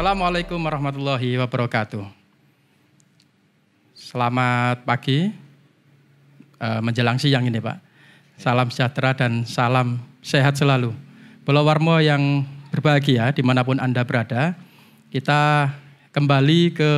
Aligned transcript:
Assalamualaikum 0.00 0.56
warahmatullahi 0.56 1.36
wabarakatuh. 1.36 2.08
Selamat 3.92 4.80
pagi, 4.88 5.28
uh, 6.56 6.80
menjelang 6.80 7.20
siang 7.20 7.44
ini 7.44 7.60
Pak. 7.60 7.76
Salam 8.40 8.72
sejahtera 8.72 9.12
dan 9.12 9.44
salam 9.44 10.00
sehat 10.24 10.56
selalu. 10.56 10.96
Pulau 11.44 11.68
Warmo 11.68 12.00
yang 12.00 12.48
berbahagia 12.72 13.28
di 13.36 13.44
mana 13.44 13.60
pun 13.60 13.76
Anda 13.76 14.00
berada. 14.08 14.56
Kita 15.12 15.68
kembali 16.16 16.72
ke 16.72 16.92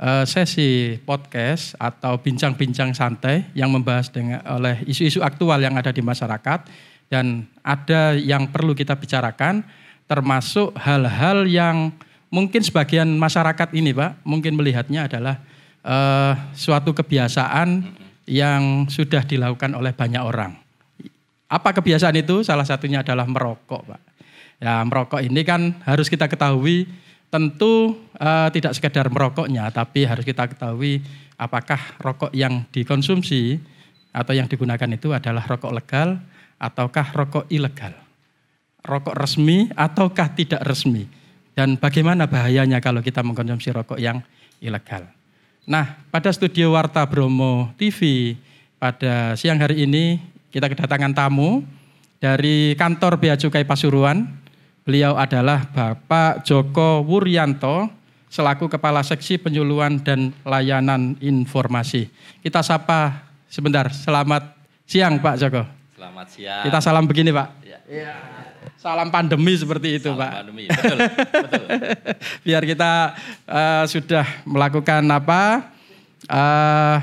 uh, 0.00 0.24
sesi 0.24 0.96
podcast 1.04 1.76
atau 1.76 2.16
bincang-bincang 2.24 2.96
santai 2.96 3.52
yang 3.52 3.68
membahas 3.68 4.08
dengan 4.08 4.40
oleh 4.48 4.80
isu-isu 4.88 5.20
aktual 5.20 5.60
yang 5.60 5.76
ada 5.76 5.92
di 5.92 6.00
masyarakat 6.00 6.72
dan 7.12 7.44
ada 7.60 8.16
yang 8.16 8.48
perlu 8.48 8.72
kita 8.72 8.96
bicarakan 8.96 9.60
termasuk 10.08 10.72
hal-hal 10.80 11.44
yang 11.44 11.92
mungkin 12.34 12.66
sebagian 12.66 13.06
masyarakat 13.14 13.70
ini 13.78 13.94
Pak 13.94 14.26
mungkin 14.26 14.58
melihatnya 14.58 15.06
adalah 15.06 15.38
uh, 15.86 16.34
suatu 16.58 16.90
kebiasaan 16.90 17.86
yang 18.26 18.90
sudah 18.90 19.22
dilakukan 19.22 19.70
oleh 19.78 19.94
banyak 19.94 20.18
orang. 20.18 20.58
Apa 21.46 21.70
kebiasaan 21.70 22.18
itu? 22.18 22.42
Salah 22.42 22.66
satunya 22.66 23.06
adalah 23.06 23.30
merokok, 23.30 23.86
Pak. 23.86 24.00
Ya, 24.58 24.82
merokok 24.82 25.22
ini 25.22 25.46
kan 25.46 25.78
harus 25.86 26.10
kita 26.10 26.26
ketahui 26.26 26.90
tentu 27.30 27.94
uh, 28.18 28.50
tidak 28.50 28.74
sekedar 28.74 29.06
merokoknya, 29.06 29.70
tapi 29.70 30.02
harus 30.02 30.26
kita 30.26 30.50
ketahui 30.50 31.04
apakah 31.38 31.78
rokok 32.02 32.34
yang 32.34 32.66
dikonsumsi 32.74 33.60
atau 34.14 34.32
yang 34.34 34.46
digunakan 34.50 34.86
itu 34.90 35.10
adalah 35.14 35.42
rokok 35.46 35.74
legal 35.74 36.18
ataukah 36.58 37.06
rokok 37.12 37.44
ilegal. 37.50 37.94
Rokok 38.84 39.14
resmi 39.14 39.68
ataukah 39.74 40.32
tidak 40.34 40.62
resmi. 40.64 41.23
Dan 41.54 41.78
bagaimana 41.78 42.26
bahayanya 42.26 42.82
kalau 42.82 42.98
kita 42.98 43.22
mengkonsumsi 43.22 43.70
rokok 43.70 43.98
yang 44.02 44.18
ilegal. 44.58 45.06
Nah, 45.64 46.02
pada 46.10 46.28
studio 46.34 46.74
Warta 46.74 47.06
Bromo 47.06 47.72
TV 47.78 48.34
pada 48.76 49.32
siang 49.38 49.56
hari 49.56 49.88
ini 49.88 50.20
kita 50.52 50.68
kedatangan 50.68 51.16
tamu 51.16 51.64
dari 52.20 52.76
kantor 52.76 53.16
Bea 53.16 53.38
Cukai 53.38 53.64
Pasuruan. 53.64 54.28
Beliau 54.84 55.16
adalah 55.16 55.64
Bapak 55.72 56.44
Joko 56.44 57.00
Wuryanto 57.00 57.88
selaku 58.28 58.68
Kepala 58.68 59.00
Seksi 59.00 59.40
Penyuluhan 59.40 60.04
dan 60.04 60.36
Layanan 60.44 61.16
Informasi. 61.24 62.12
Kita 62.44 62.60
sapa 62.60 63.24
sebentar. 63.48 63.88
Selamat 63.88 64.52
siang 64.84 65.16
Pak 65.16 65.40
Joko. 65.40 65.64
Selamat 65.96 66.26
siang. 66.28 66.64
Kita 66.68 66.78
salam 66.84 67.08
begini 67.08 67.32
Pak. 67.32 67.48
Ya. 67.64 67.78
ya. 67.88 68.43
Salam 68.84 69.08
pandemi 69.08 69.56
seperti 69.56 69.96
itu, 69.96 70.12
Salam 70.12 70.20
Pak. 70.20 70.32
Pandemi, 70.44 70.68
betul, 70.68 70.98
betul. 71.00 71.64
Biar 72.44 72.62
kita 72.68 72.92
uh, 73.48 73.84
sudah 73.88 74.44
melakukan 74.44 75.00
apa? 75.08 75.72
Uh, 76.28 77.00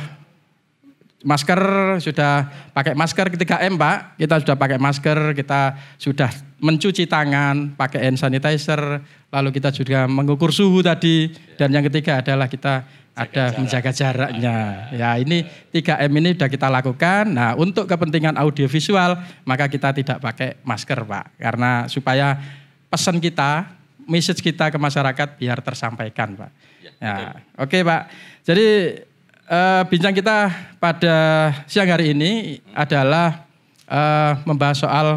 masker 1.25 1.61
sudah 1.97 2.53
pakai 2.69 2.93
masker 2.93 3.33
ketika 3.33 3.57
M, 3.65 3.81
Pak. 3.81 4.13
Kita 4.13 4.37
sudah 4.45 4.61
pakai 4.61 4.77
masker, 4.77 5.33
kita 5.33 5.73
sudah 5.97 6.29
mencuci 6.61 7.09
tangan, 7.09 7.73
pakai 7.73 8.13
hand 8.13 8.21
sanitizer, 8.21 9.02
lalu 9.33 9.49
kita 9.49 9.73
juga 9.73 10.05
mengukur 10.05 10.53
suhu 10.53 10.85
tadi 10.85 11.33
dan 11.57 11.73
yang 11.73 11.81
ketiga 11.89 12.21
adalah 12.21 12.45
kita 12.45 12.85
ada 13.12 13.52
jarak. 13.52 13.58
menjaga 13.59 13.92
jaraknya. 13.92 14.58
Ya, 14.95 15.09
ini 15.20 15.44
3M 15.76 16.12
ini 16.23 16.30
sudah 16.36 16.50
kita 16.50 16.67
lakukan. 16.72 17.28
Nah, 17.28 17.59
untuk 17.59 17.84
kepentingan 17.86 18.40
audiovisual 18.40 19.20
maka 19.44 19.67
kita 19.67 19.92
tidak 19.92 20.17
pakai 20.23 20.59
masker, 20.64 21.04
Pak. 21.04 21.26
Karena 21.36 21.92
supaya 21.92 22.39
pesan 22.88 23.20
kita, 23.20 23.67
message 24.08 24.39
kita 24.39 24.72
ke 24.72 24.78
masyarakat 24.80 25.28
biar 25.36 25.59
tersampaikan, 25.59 26.39
Pak. 26.39 26.52
Ya, 26.82 26.92
ya 27.00 27.30
oke, 27.59 27.67
okay, 27.67 27.82
Pak. 27.84 28.02
Jadi 28.48 28.67
uh, 29.52 29.82
bincang 29.92 30.16
kita 30.16 30.38
pada 30.80 31.17
siang 31.67 31.92
hari 31.92 32.16
ini 32.16 32.64
adalah 32.71 33.44
uh, 33.92 34.39
membahas 34.48 34.80
soal 34.80 35.08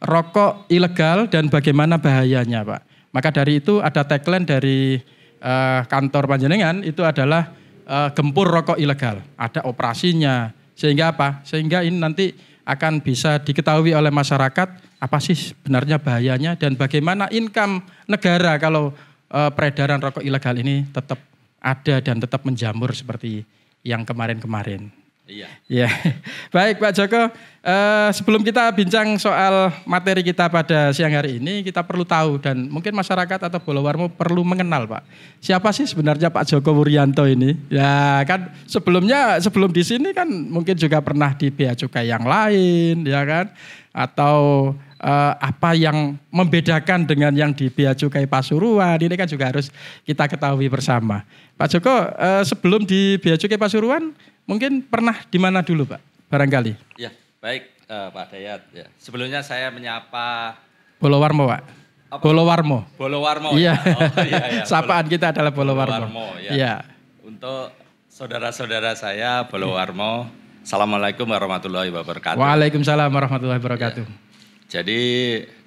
rokok 0.00 0.70
ilegal 0.70 1.26
dan 1.26 1.50
bagaimana 1.50 1.98
bahayanya, 1.98 2.62
Pak. 2.62 2.80
Maka 3.10 3.34
dari 3.34 3.58
itu 3.58 3.82
ada 3.82 4.06
tagline 4.06 4.46
dari 4.46 5.02
uh, 5.40 5.82
kantor 5.88 6.28
panjenengan 6.30 6.84
itu 6.84 7.02
adalah 7.02 7.52
uh, 7.88 8.08
gempur 8.12 8.48
rokok 8.48 8.78
ilegal. 8.78 9.20
Ada 9.34 9.66
operasinya. 9.66 10.52
Sehingga 10.76 11.12
apa? 11.12 11.44
Sehingga 11.44 11.84
ini 11.84 12.00
nanti 12.00 12.32
akan 12.64 13.02
bisa 13.02 13.40
diketahui 13.42 13.92
oleh 13.92 14.12
masyarakat 14.14 14.68
apa 15.00 15.18
sih 15.18 15.34
sebenarnya 15.34 15.96
bahayanya 15.96 16.54
dan 16.60 16.76
bagaimana 16.76 17.26
income 17.32 17.82
negara 18.04 18.60
kalau 18.60 18.92
uh, 19.32 19.50
peredaran 19.50 19.98
rokok 19.98 20.22
ilegal 20.22 20.54
ini 20.60 20.86
tetap 20.92 21.18
ada 21.60 22.00
dan 22.00 22.20
tetap 22.20 22.44
menjamur 22.44 22.92
seperti 22.92 23.44
yang 23.84 24.04
kemarin-kemarin. 24.04 24.99
Iya. 25.30 25.48
Ya, 25.70 25.88
baik 26.54 26.82
Pak 26.82 26.92
Joko. 26.98 27.30
Uh, 27.60 28.08
sebelum 28.10 28.40
kita 28.40 28.72
bincang 28.72 29.20
soal 29.20 29.68
materi 29.84 30.24
kita 30.26 30.48
pada 30.50 30.90
siang 30.90 31.12
hari 31.12 31.38
ini, 31.38 31.62
kita 31.62 31.84
perlu 31.86 32.02
tahu 32.02 32.40
dan 32.40 32.66
mungkin 32.66 32.90
masyarakat 32.96 33.46
atau 33.46 33.60
Bolowarmo 33.62 34.10
perlu 34.10 34.42
mengenal 34.42 34.90
Pak. 34.90 35.06
Siapa 35.38 35.70
sih 35.70 35.86
sebenarnya 35.86 36.32
Pak 36.34 36.50
Joko 36.50 36.74
Wuryanto 36.74 37.28
ini? 37.30 37.54
Ya 37.70 38.26
kan 38.26 38.50
sebelumnya 38.66 39.38
sebelum 39.38 39.70
di 39.70 39.86
sini 39.86 40.10
kan 40.10 40.26
mungkin 40.26 40.74
juga 40.74 40.98
pernah 40.98 41.30
di 41.36 41.52
bea 41.52 41.78
cukai 41.78 42.10
yang 42.10 42.26
lain, 42.26 43.06
ya 43.06 43.22
kan? 43.22 43.46
Atau 43.94 44.74
uh, 45.00 45.34
apa 45.40 45.74
yang 45.74 46.14
membedakan 46.30 47.08
dengan 47.08 47.32
yang 47.34 47.50
di 47.56 47.72
bea 47.72 47.96
cukai 47.96 48.28
Pasuruan 48.28 49.00
ini 49.00 49.16
kan 49.16 49.26
juga 49.26 49.50
harus 49.50 49.72
kita 50.06 50.28
ketahui 50.28 50.68
bersama. 50.68 51.24
Pak 51.56 51.76
Joko, 51.76 51.92
uh, 51.92 52.44
sebelum 52.46 52.84
di 52.84 53.16
bea 53.18 53.40
cukai 53.40 53.58
Pasuruan 53.58 54.12
Mungkin 54.50 54.82
pernah 54.82 55.14
di 55.30 55.38
mana 55.38 55.62
dulu 55.62 55.86
Pak, 55.94 56.02
barangkali? 56.26 56.98
Ya, 56.98 57.14
baik 57.38 57.70
uh, 57.86 58.10
Pak 58.10 58.34
Dayat. 58.34 58.66
Ya. 58.74 58.90
Sebelumnya 58.98 59.46
saya 59.46 59.70
menyapa... 59.70 60.58
Bolowarmo 60.98 61.46
Pak. 61.46 61.62
Apa? 62.10 62.18
Bolowarmo. 62.18 62.82
Bolowarmo 62.98 63.54
iya. 63.54 63.78
Ya. 63.78 63.94
Oh, 63.94 64.10
iya, 64.26 64.44
iya. 64.50 64.64
Sapaan 64.70 65.06
Bolo, 65.06 65.14
kita 65.14 65.30
adalah 65.30 65.54
Bolowarmo. 65.54 66.10
Bolowarmo 66.10 66.26
ya. 66.42 66.50
ya. 66.50 66.74
Untuk 67.22 67.70
saudara-saudara 68.10 68.98
saya 68.98 69.46
Bolowarmo, 69.46 70.26
Assalamualaikum 70.66 71.30
warahmatullahi 71.30 71.94
wabarakatuh. 71.94 72.36
Waalaikumsalam 72.42 73.08
warahmatullahi 73.08 73.62
wabarakatuh. 73.62 74.02
Ya. 74.02 74.29
Jadi 74.70 75.02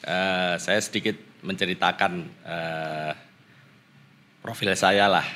uh, 0.08 0.56
saya 0.56 0.80
sedikit 0.80 1.20
menceritakan 1.44 2.24
uh, 2.48 3.12
profil 4.40 4.72
saya 4.80 5.12
lah 5.12 5.28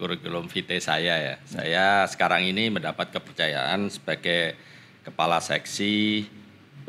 kurikulum 0.00 0.48
vitae 0.48 0.80
saya 0.80 1.20
ya. 1.20 1.34
Saya 1.44 2.08
sekarang 2.08 2.48
ini 2.48 2.72
mendapat 2.72 3.12
kepercayaan 3.12 3.92
sebagai 3.92 4.56
kepala 5.04 5.36
seksi 5.44 6.24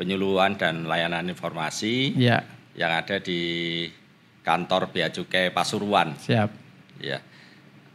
penyuluhan 0.00 0.56
dan 0.56 0.88
layanan 0.88 1.28
informasi 1.28 2.16
ya. 2.16 2.40
yang 2.72 2.96
ada 2.96 3.20
di 3.20 3.84
kantor 4.40 4.88
Bea 4.88 5.12
Cukai 5.12 5.52
Pasuruan. 5.52 6.16
Siap. 6.16 6.48
Ya, 6.96 7.20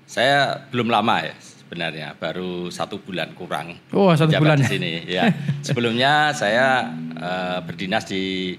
saya 0.05 0.61
belum 0.69 0.93
lama 0.93 1.25
ya 1.25 1.33
sebenarnya, 1.67 2.15
baru 2.15 2.71
satu 2.71 3.03
bulan 3.03 3.35
kurang. 3.35 3.75
Oh 3.91 4.15
satu 4.15 4.31
bulan 4.39 4.55
di 4.55 4.67
sini. 4.71 5.03
Ya, 5.03 5.27
sebelumnya 5.67 6.31
saya 6.31 6.95
uh, 7.19 7.59
berdinas 7.67 8.07
di 8.07 8.55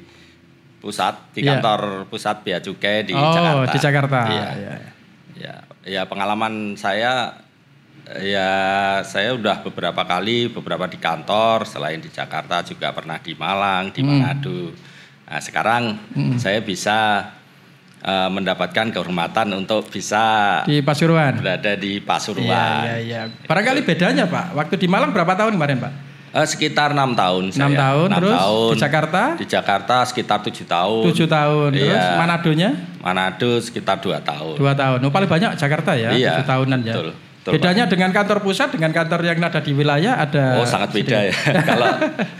pusat 0.78 1.32
di 1.32 1.40
ya. 1.42 1.56
kantor 1.56 2.04
pusat 2.12 2.44
Bea 2.44 2.60
Cukai 2.60 3.08
di 3.08 3.16
oh, 3.16 3.32
Jakarta. 3.32 3.72
di 3.72 3.78
Jakarta. 3.80 4.20
Iya. 4.28 4.48
Ya. 4.52 4.74
ya 5.40 5.54
ya 5.88 6.02
pengalaman 6.04 6.76
saya 6.76 7.40
ya 8.20 8.50
saya 9.04 9.36
udah 9.36 9.64
beberapa 9.64 10.04
kali 10.04 10.52
beberapa 10.52 10.84
di 10.84 11.00
kantor 11.00 11.64
selain 11.64 12.00
di 12.00 12.12
Jakarta 12.12 12.60
juga 12.64 12.92
pernah 12.92 13.16
di 13.20 13.32
Malang 13.32 13.92
di 13.92 14.04
hmm. 14.04 14.08
Manado 14.08 14.62
nah 15.28 15.40
sekarang 15.44 15.96
hmm. 16.16 16.36
saya 16.40 16.60
bisa 16.64 17.20
uh, 18.04 18.28
mendapatkan 18.30 18.92
kehormatan 18.94 19.54
untuk 19.56 19.88
bisa 19.90 20.60
di 20.68 20.82
Pasuruan 20.82 21.38
berada 21.40 21.74
di 21.74 21.98
Pasuruan. 21.98 22.46
Iya 22.84 22.96
iya 23.02 23.26
iya. 23.28 23.46
Barangkali 23.46 23.82
bedanya 23.82 24.28
Pak. 24.28 24.54
Waktu 24.54 24.74
di 24.78 24.86
Malang 24.86 25.10
berapa 25.10 25.34
tahun 25.34 25.56
kemarin 25.58 25.78
Pak? 25.82 25.92
Uh, 26.28 26.44
sekitar 26.44 26.92
enam 26.92 27.16
tahun. 27.16 27.56
Enam 27.56 27.72
tahun, 27.72 28.08
6 28.12 28.18
terus 28.20 28.36
tahun. 28.36 28.68
di 28.68 28.76
Jakarta? 28.76 29.22
Di 29.40 29.46
Jakarta 29.48 29.96
sekitar 30.04 30.38
tujuh 30.44 30.66
tahun. 30.68 31.02
Tujuh 31.08 31.26
tahun, 31.26 31.68
iya. 31.72 31.80
terus 31.80 32.06
Manadonya? 32.20 32.70
Manado 33.00 33.50
sekitar 33.64 33.96
dua 34.04 34.20
tahun. 34.20 34.60
Dua 34.60 34.76
tahun, 34.76 34.98
oh, 35.08 35.12
paling 35.12 35.30
banyak 35.30 35.56
Jakarta 35.56 35.96
ya, 35.96 36.12
iya, 36.12 36.36
tujuh 36.36 36.46
tahunan 36.46 36.80
ya. 36.84 36.94
Betul. 36.94 37.08
Betul, 37.48 37.64
Bedanya 37.64 37.88
Pak. 37.88 37.92
dengan 37.96 38.10
kantor 38.12 38.38
pusat 38.44 38.68
dengan 38.76 38.92
kantor 38.92 39.20
yang 39.24 39.40
ada 39.40 39.60
di 39.64 39.72
wilayah 39.72 40.20
ada. 40.20 40.60
Oh 40.60 40.68
sangat 40.68 40.92
beda 40.92 41.32
ya. 41.32 41.34
kalau 41.70 41.88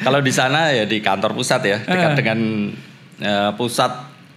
kalau 0.04 0.20
di 0.20 0.32
sana 0.36 0.68
ya 0.68 0.84
di 0.84 1.00
kantor 1.00 1.32
pusat 1.32 1.64
ya 1.64 1.80
dekat 1.80 2.12
eh. 2.12 2.16
dengan 2.20 2.38
uh, 3.24 3.50
pusat 3.56 3.88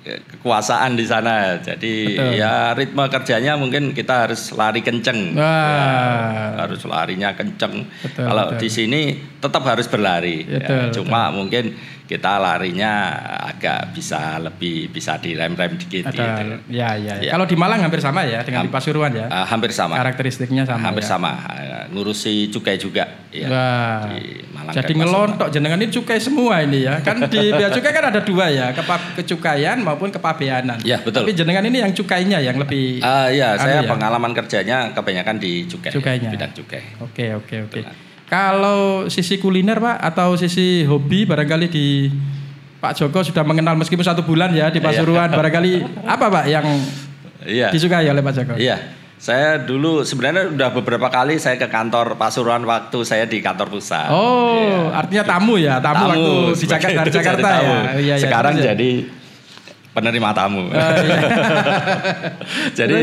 kekuasaan 0.04 0.98
di 0.98 1.06
sana. 1.06 1.62
Jadi 1.62 2.18
Betul. 2.18 2.42
ya 2.42 2.74
ritme 2.74 3.04
kerjanya 3.06 3.54
mungkin 3.58 3.94
kita 3.94 4.28
harus 4.28 4.52
lari 4.54 4.82
kenceng. 4.82 5.38
Ya, 5.38 6.58
harus 6.58 6.82
larinya 6.90 7.32
kenceng. 7.38 7.86
Betul, 8.02 8.26
Kalau 8.26 8.46
betul. 8.52 8.60
di 8.66 8.70
sini 8.70 9.02
tetap 9.38 9.64
harus 9.66 9.86
berlari. 9.86 10.46
Ya, 10.50 10.90
cuma 10.90 11.30
betul. 11.30 11.38
mungkin 11.38 11.64
kita 12.12 12.44
larinya 12.44 13.16
agak 13.48 13.96
bisa 13.96 14.36
lebih 14.36 14.92
bisa 14.92 15.16
direm-rem 15.16 15.80
dikit 15.80 16.12
Ada, 16.12 16.44
gitu. 16.44 16.44
ya, 16.68 17.00
ya, 17.00 17.16
Ya. 17.24 17.32
Kalau 17.32 17.48
di 17.48 17.56
Malang 17.56 17.80
hampir 17.80 18.04
sama 18.04 18.28
ya 18.28 18.44
dengan 18.44 18.68
di 18.68 18.72
Pasuruan 18.74 19.16
ya. 19.16 19.32
Ah, 19.32 19.48
hampir 19.48 19.72
sama. 19.72 19.96
Karakteristiknya 19.96 20.68
sama. 20.68 20.84
hampir 20.84 21.08
ya. 21.08 21.16
sama. 21.16 21.32
Ah, 21.48 21.88
Ngurusi 21.88 22.52
cukai 22.52 22.76
juga 22.76 23.08
ya. 23.32 23.48
Wah. 23.48 24.12
Di 24.12 24.44
Malang 24.52 24.74
Jadi 24.76 24.92
ngelontok 24.92 25.48
jenengan 25.56 25.80
ini 25.80 25.88
cukai 25.88 26.20
semua 26.20 26.60
ini 26.60 26.84
ya. 26.84 27.00
Kan 27.00 27.32
di 27.32 27.40
bea 27.56 27.72
cukai 27.72 27.92
kan 27.96 28.06
ada 28.12 28.20
dua 28.20 28.52
ya, 28.52 28.76
kepa- 28.76 29.16
kecukaian 29.16 29.80
maupun 29.80 30.12
kepabeanan. 30.12 30.84
Ya, 30.84 31.00
betul. 31.00 31.24
Tapi 31.24 31.32
jenengan 31.32 31.64
ini 31.64 31.80
yang 31.80 31.96
cukainya 31.96 32.44
yang 32.44 32.60
lebih 32.60 33.00
Ah 33.00 33.32
ya, 33.32 33.56
saya 33.56 33.80
ya? 33.80 33.88
pengalaman 33.88 34.36
kerjanya 34.36 34.92
kebanyakan 34.92 35.40
di 35.40 35.64
cukai. 35.64 35.96
Cukainya. 35.96 36.28
Bidang 36.28 36.52
cukai. 36.52 36.84
Oke, 37.00 37.26
oke, 37.40 37.56
oke. 37.72 38.11
Kalau 38.32 39.12
sisi 39.12 39.36
kuliner 39.36 39.76
Pak 39.76 40.00
atau 40.00 40.40
sisi 40.40 40.88
hobi 40.88 41.28
barangkali 41.28 41.68
di 41.68 42.08
Pak 42.80 42.96
Joko 42.96 43.20
sudah 43.22 43.44
mengenal 43.44 43.76
meskipun 43.76 44.02
satu 44.02 44.24
bulan 44.24 44.56
ya 44.56 44.72
di 44.72 44.80
Pasuruan 44.80 45.28
barangkali 45.28 45.72
apa 46.08 46.26
Pak 46.32 46.46
yang 46.48 46.64
Iya. 47.42 47.74
disukai 47.74 48.08
oleh 48.08 48.24
Pak 48.24 48.34
Joko? 48.34 48.54
Iya. 48.56 48.78
Saya 49.20 49.60
dulu 49.60 50.02
sebenarnya 50.02 50.50
udah 50.50 50.70
beberapa 50.72 51.06
kali 51.06 51.38
saya 51.38 51.54
ke 51.54 51.68
kantor 51.68 52.16
Pasuruan 52.16 52.64
waktu 52.64 53.04
saya 53.04 53.28
di 53.28 53.38
kantor 53.38 53.68
pusat. 53.68 54.10
Oh, 54.10 54.90
artinya 54.90 55.28
tamu 55.28 55.60
ya, 55.60 55.78
tamu, 55.78 56.08
waktu 56.08 56.34
di 56.56 56.66
Jakarta, 56.66 57.00
dari 57.04 57.12
Jakarta 57.12 57.48
tamu. 57.52 57.68
ya. 57.68 57.80
Iya, 57.84 57.92
iya, 58.00 58.16
Sekarang 58.18 58.54
terus 58.56 58.64
ya? 58.64 58.74
jadi 58.74 58.92
penerima 59.92 60.30
tamu. 60.32 60.64
Oh, 60.66 60.74
iya. 60.74 61.20
jadi 62.80 62.98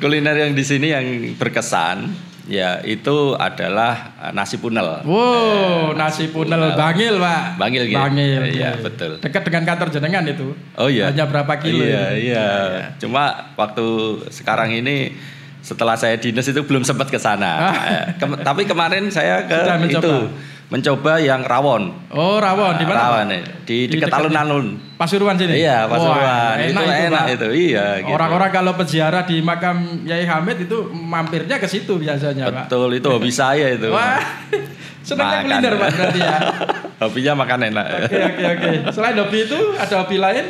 kuliner 0.00 0.34
yang 0.40 0.52
di 0.56 0.64
sini 0.64 0.88
yang 0.90 1.04
berkesan 1.36 2.31
ya 2.50 2.82
itu 2.82 3.38
adalah 3.38 4.18
eh, 4.18 4.32
nasi 4.34 4.58
punel. 4.58 5.02
Wow, 5.06 5.94
nasi 5.94 6.26
punel 6.30 6.74
Bangil, 6.74 7.18
Pak. 7.22 7.42
Bangil, 7.58 7.82
gitu? 7.86 7.98
Bangil. 7.98 8.40
Iya, 8.50 8.52
iya. 8.52 8.70
betul. 8.78 9.22
Dekat 9.22 9.42
dengan 9.46 9.62
kantor 9.68 9.88
jenengan 9.94 10.24
itu. 10.26 10.54
Oh 10.74 10.90
iya. 10.90 11.10
Hanya 11.10 11.30
berapa 11.30 11.52
kilo? 11.62 11.82
Iya, 11.84 12.14
ya? 12.14 12.18
iya. 12.18 12.48
Cuma 12.98 13.54
waktu 13.54 13.86
sekarang 14.34 14.74
ini 14.74 15.14
setelah 15.62 15.94
saya 15.94 16.18
dinas 16.18 16.42
itu 16.50 16.58
belum 16.66 16.82
sempat 16.82 17.06
ke 17.06 17.18
sana. 17.22 17.70
Eh, 17.70 18.04
Kem- 18.18 18.42
tapi 18.42 18.66
kemarin 18.66 19.06
saya 19.14 19.46
ke 19.46 19.54
Ah. 19.54 19.62
Sudah 19.62 19.78
mencoba? 19.78 20.02
itu 20.02 20.14
mencoba 20.72 21.20
yang 21.20 21.44
rawon. 21.44 21.92
Oh, 22.08 22.40
rawon 22.40 22.80
di 22.80 22.88
mana? 22.88 23.12
Rawon 23.12 23.28
ya. 23.28 23.40
di 23.68 23.92
Di 23.92 24.00
dekat 24.00 24.08
alun-alun. 24.08 24.80
Pasuruan 24.96 25.36
sini. 25.36 25.60
Iya, 25.60 25.84
Pasuruan. 25.84 26.24
Wah, 26.24 26.56
itu 26.56 26.72
enak 26.72 26.84
itu, 26.88 27.04
enak 27.12 27.20
Pak. 27.20 27.34
itu. 27.36 27.48
Iya, 27.52 27.86
gitu. 28.00 28.14
Orang-orang 28.16 28.50
kalau 28.56 28.72
peziarah 28.80 29.22
di 29.28 29.36
makam 29.44 30.08
Yai 30.08 30.24
Hamid 30.24 30.64
itu 30.64 30.88
mampirnya 30.88 31.60
ke 31.60 31.68
situ 31.68 32.00
biasanya, 32.00 32.48
Pak. 32.48 32.72
Betul, 32.72 32.96
itu 32.96 33.08
hobi 33.12 33.28
saya 33.44 33.68
itu. 33.76 33.92
Wah, 33.92 34.16
senangnya 35.04 35.44
kuliner, 35.44 35.72
Pak, 35.76 35.88
berarti 35.92 36.20
ya. 36.24 36.36
Hobinya 37.02 37.32
makan 37.34 37.60
enak. 37.68 37.86
Oke, 38.08 38.18
oke, 38.22 38.44
oke. 38.56 38.70
Selain 38.94 39.16
hobi 39.18 39.38
itu, 39.44 39.60
ada 39.76 39.94
hobi 40.00 40.16
lain? 40.22 40.44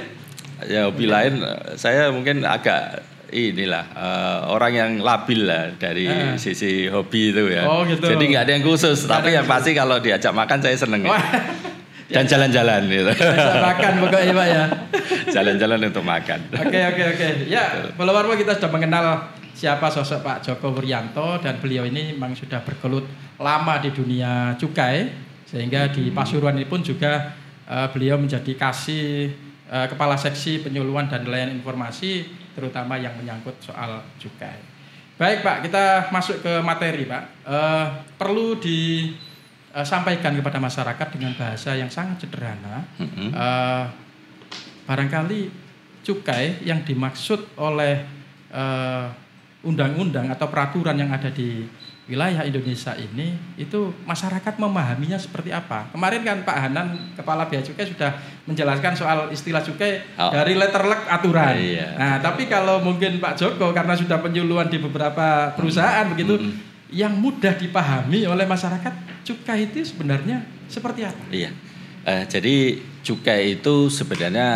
Ya 0.70 0.86
hobi 0.86 1.10
lain 1.10 1.42
eh, 1.42 1.74
saya 1.74 2.14
mungkin 2.14 2.46
agak 2.46 3.02
inilah 3.32 3.84
eh, 3.90 4.38
orang 4.46 4.72
yang 4.72 4.90
labil 5.00 5.42
lah 5.42 5.72
dari 5.74 6.04
Eh. 6.04 6.36
sisi 6.36 6.84
hobi 6.86 7.32
itu 7.32 7.48
ya. 7.48 7.64
Oh, 7.64 7.82
gitu. 7.82 8.04
Jadi 8.04 8.24
nggak 8.28 8.42
ada 8.44 8.52
yang 8.52 8.62
khusus, 8.62 9.02
Nggak 9.02 9.10
tapi 9.10 9.28
yang 9.32 9.46
pasti 9.48 9.70
kalau 9.72 9.96
diajak 9.98 10.30
makan 10.30 10.58
saya 10.60 10.76
seneng. 10.76 11.02
Wah, 11.02 11.18
Dan 12.12 12.28
jalan-jalan 12.28 12.92
gitu. 12.92 13.08
makan 13.72 13.92
pokoknya, 14.04 14.32
Pak 14.36 14.46
ya. 14.46 14.64
jalan-jalan 15.40 15.80
untuk 15.88 16.04
makan. 16.04 16.38
Oke 16.60 16.76
oke 16.84 17.02
oke. 17.08 17.28
Ya, 17.48 17.88
follower 17.96 18.36
kita 18.36 18.60
sudah 18.60 18.68
mengenal 18.68 19.06
siapa 19.56 19.88
sosok 19.88 20.20
Pak 20.20 20.36
Joko 20.44 20.76
Wuryanto 20.76 21.40
dan 21.40 21.56
beliau 21.56 21.88
ini 21.88 22.12
memang 22.12 22.36
sudah 22.36 22.60
bergelut 22.60 23.08
lama 23.40 23.80
di 23.80 23.88
dunia 23.90 24.52
cukai 24.60 25.08
sehingga 25.48 25.88
di 25.88 26.12
Pasuruan 26.12 26.52
ini 26.52 26.68
pun 26.68 26.84
juga 26.84 27.32
eh, 27.64 27.88
beliau 27.88 28.20
menjadi 28.20 28.52
kasih 28.54 29.32
eh, 29.72 29.86
kepala 29.88 30.20
seksi 30.20 30.60
penyuluhan 30.60 31.08
dan 31.08 31.24
layanan 31.24 31.56
informasi 31.56 32.28
terutama 32.52 33.00
yang 33.00 33.16
menyangkut 33.16 33.56
soal 33.64 34.04
cukai. 34.20 34.60
Baik 35.16 35.40
Pak, 35.40 35.56
kita 35.64 36.12
masuk 36.12 36.44
ke 36.44 36.52
materi 36.60 37.08
Pak. 37.08 37.24
Eh, 37.48 37.86
perlu 38.20 38.60
disampaikan 38.60 40.36
kepada 40.36 40.60
masyarakat 40.60 41.08
dengan 41.16 41.32
bahasa 41.40 41.72
yang 41.72 41.88
sangat 41.88 42.28
sederhana. 42.28 42.84
Eh, 43.00 43.84
barangkali 44.84 45.40
cukai 46.02 46.60
yang 46.66 46.84
dimaksud 46.84 47.56
oleh 47.56 48.04
eh, 48.52 49.06
undang-undang 49.62 50.28
atau 50.28 50.50
peraturan 50.50 50.98
yang 50.98 51.08
ada 51.14 51.30
di 51.30 51.64
wilayah 52.02 52.42
Indonesia 52.42 52.92
ini 52.98 53.30
itu 53.54 53.94
masyarakat 54.02 54.58
memahaminya 54.58 55.14
seperti 55.14 55.54
apa. 55.54 55.86
Kemarin 55.94 56.26
kan 56.26 56.38
Pak 56.42 56.56
Hanan 56.58 56.86
kepala 57.14 57.46
bea 57.46 57.62
cukai 57.62 57.86
sudah 57.86 58.10
menjelaskan 58.42 58.92
soal 58.98 59.18
istilah 59.30 59.62
cukai 59.62 60.02
Oh. 60.18 60.34
dari 60.34 60.58
letterlek 60.58 61.06
aturan. 61.06 61.54
Iya. 61.54 61.94
Nah, 61.94 62.14
tapi 62.18 62.50
kalau 62.50 62.82
mungkin 62.82 63.22
Pak 63.22 63.38
Joko 63.38 63.70
karena 63.70 63.94
sudah 63.94 64.18
penyuluhan 64.18 64.66
di 64.66 64.82
beberapa 64.82 65.54
perusahaan 65.54 66.02
begitu 66.10 66.42
Mm-mm. 66.42 66.90
yang 66.90 67.14
mudah 67.14 67.54
dipahami 67.54 68.26
oleh 68.26 68.44
masyarakat 68.44 68.92
cukai 69.22 69.70
itu 69.70 69.86
sebenarnya 69.86 70.42
seperti 70.66 71.06
apa? 71.06 71.22
Iya. 71.30 71.54
Eh, 72.02 72.24
jadi 72.26 72.54
cukai 73.02 73.62
itu 73.62 73.86
sebenarnya 73.86 74.46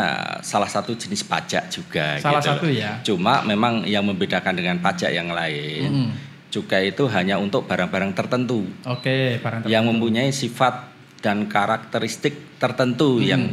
salah 0.43 0.67
satu 0.67 0.99
jenis 0.99 1.23
pajak 1.23 1.71
juga. 1.71 2.19
Salah 2.19 2.43
gitu 2.43 2.51
satu 2.59 2.67
ya. 2.67 2.99
Cuma 3.07 3.47
memang 3.47 3.87
yang 3.87 4.03
membedakan 4.03 4.51
dengan 4.59 4.83
pajak 4.83 5.15
yang 5.15 5.31
lain, 5.31 6.11
Mm-mm. 6.11 6.11
Cukai 6.57 6.91
itu 6.91 7.05
hanya 7.07 7.37
untuk 7.37 7.65
barang-barang 7.65 8.13
tertentu 8.13 8.65
Oke, 8.83 9.37
barang 9.37 9.67
yang 9.67 9.85
mempunyai 9.85 10.33
sifat 10.33 10.89
dan 11.19 11.45
karakteristik 11.47 12.57
tertentu 12.57 13.21
yang 13.21 13.53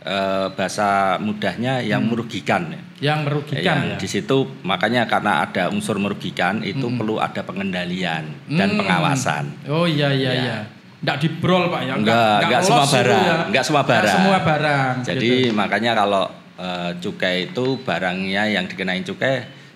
eh, 0.00 0.46
bahasa 0.50 1.16
mudahnya 1.18 1.80
yang 1.80 2.04
merugikan. 2.04 2.70
yang 3.00 3.20
merugikan 3.20 3.60
yang 3.60 3.80
ya. 3.86 3.96
di 3.96 4.06
situ 4.06 4.46
makanya 4.62 5.04
karena 5.04 5.42
ada 5.42 5.68
unsur 5.68 5.96
merugikan 5.96 6.62
itu 6.62 6.86
perlu 6.90 7.18
ada 7.18 7.40
pengendalian 7.40 8.24
dan 8.48 8.68
Hmm. 8.70 8.78
pengawasan. 8.78 9.44
Oh 9.66 9.84
iya 9.84 10.08
iya 10.08 10.30
Ya. 10.30 10.40
iya. 10.40 10.58
Enggak 11.00 11.16
dibrol 11.20 11.68
Pak 11.68 11.80
ya. 11.82 11.92
Enggak, 11.94 12.36
enggak 12.40 12.62
semua 12.62 12.86
barang, 12.86 13.20
ya. 13.20 13.36
enggak 13.44 13.64
semua 13.64 13.82
Enggak 13.82 13.92
barang. 13.92 14.14
semua 14.14 14.38
barang. 14.40 14.94
Jadi 15.04 15.28
gitu. 15.42 15.52
makanya 15.52 15.92
kalau 15.94 16.24
eh, 16.54 16.90
cukai 16.96 17.36
itu 17.46 17.66
barangnya 17.78 18.42
yang 18.46 18.64
dikenain 18.64 19.02
cukai 19.02 19.34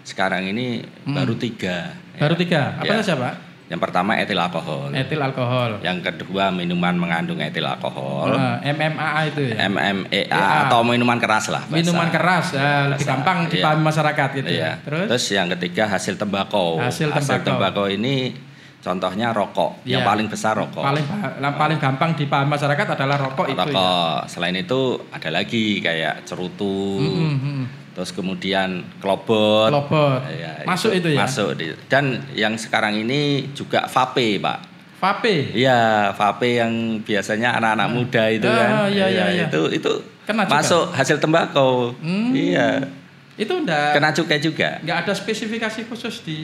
sekarang 0.09 0.43
ini 0.47 0.81
baru 1.05 1.37
tiga. 1.37 1.93
Hmm. 1.93 2.19
baru 2.19 2.33
ya. 2.33 2.41
tiga. 2.41 2.63
Apa 2.75 2.89
Ya. 2.89 2.99
saja 2.99 3.15
Pak? 3.15 3.35
Yang 3.69 3.81
pertama 3.85 4.17
etil 4.17 4.41
alkohol. 4.41 4.89
Etil 4.91 5.21
alkohol. 5.21 5.71
Yang 5.85 5.99
kedua 6.03 6.49
minuman 6.49 6.97
mengandung 6.97 7.37
etil 7.37 7.63
alkohol. 7.63 8.33
Ah, 8.33 8.57
MMA 8.65 9.09
itu 9.29 9.41
ya. 9.45 9.69
MMEA 9.69 10.25
EA. 10.25 10.65
atau 10.65 10.81
minuman 10.81 11.21
keras 11.21 11.53
lah. 11.53 11.61
bahasa- 11.63 11.77
Minuman 11.77 12.09
keras 12.09 12.47
ya, 12.51 12.89
lebih 12.89 12.97
bahasa- 12.97 13.09
gampang 13.13 13.39
iya. 13.39 13.51
dipahami 13.53 13.83
masyarakat 13.85 14.29
gitu. 14.35 14.51
Iya. 14.51 14.73
Terus, 14.81 15.05
Terus 15.07 15.25
yang 15.31 15.47
ketiga 15.53 15.85
hasil 15.85 16.17
tembakau. 16.17 16.81
Hasil 16.81 17.13
tembakau. 17.45 17.85
ini 17.87 18.33
contohnya 18.79 19.37
rokok. 19.37 19.85
Yang 19.85 20.01
Iya. 20.01 20.09
paling 20.09 20.27
besar 20.27 20.53
rokok. 20.57 20.81
paling 20.81 21.05
ba- 21.05 21.53
paling 21.53 21.77
gampang 21.77 22.17
dipahami 22.17 22.49
masyarakat 22.49 22.87
adalah 22.89 23.17
rokok, 23.21 23.47
itu 23.47 23.53
ya. 23.53 23.69
rokok. 23.69 24.19
Selain 24.27 24.57
itu 24.57 24.81
ada 25.13 25.29
lagi 25.29 25.85
kayak 25.85 26.25
cerutu. 26.25 26.97
Mm, 26.97 27.13
mm, 27.13 27.37
mm. 27.37 27.65
Terus 27.99 28.15
kemudian 28.15 28.87
klobot. 29.03 29.75
Klobot. 29.75 30.23
Ya, 30.31 30.63
Masuk 30.63 30.95
itu, 30.95 31.11
ya. 31.11 31.27
Masuk. 31.27 31.59
di- 31.59 31.75
Dan 31.91 32.23
yang 32.31 32.55
sekarang 32.55 32.95
ini 32.95 33.51
juga 33.51 33.91
vape, 33.91 34.39
Pak. 34.39 34.59
Vape. 35.03 35.51
Iya, 35.51 36.15
vape 36.15 36.63
yang 36.63 36.71
biasanya 37.03 37.59
anak-anak 37.59 37.89
muda 37.91 38.23
itu 38.31 38.47
Ah, 38.47 38.55
kan. 38.55 38.71
iya, 38.87 39.07
iya, 39.11 39.25
iya. 39.35 39.47
Itu 39.47 39.67
itu 39.69 39.91
Kena 40.23 40.47
juga? 40.47 40.63
masuk 40.63 40.85
hasil 40.91 41.19
tembakau. 41.19 41.91
Hmm. 41.99 42.31
Iya. 42.31 42.87
Itu 43.35 43.51
enggak 43.57 43.99
Kena 43.99 44.15
cukai 44.15 44.39
juga. 44.39 44.79
enggak 44.79 44.99
ada 45.03 45.13
spesifikasi 45.13 45.87
khusus 45.87 46.23
di 46.23 46.39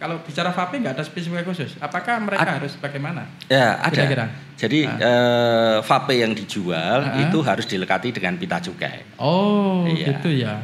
kalau 0.00 0.16
bicara 0.18 0.48
vape 0.48 0.74
enggak 0.74 0.96
ada 0.96 1.04
spesifikasi 1.04 1.44
khusus. 1.44 1.70
Apakah 1.76 2.16
mereka 2.18 2.56
harus 2.56 2.72
bagaimana? 2.74 3.28
Ya, 3.46 3.76
ada. 3.76 3.92
Kira-kira? 3.92 4.26
Jadi 4.56 4.88
eh, 4.88 5.76
vape 5.80 6.14
yang 6.16 6.32
dijual 6.32 6.98
Ah. 7.06 7.20
itu 7.20 7.38
harus 7.40 7.64
dilekati 7.64 8.08
dengan 8.10 8.34
pita 8.34 8.56
cukai. 8.58 9.04
Oh, 9.16 9.84
Iya. 9.84 10.16
gitu 10.16 10.32
ya. 10.34 10.56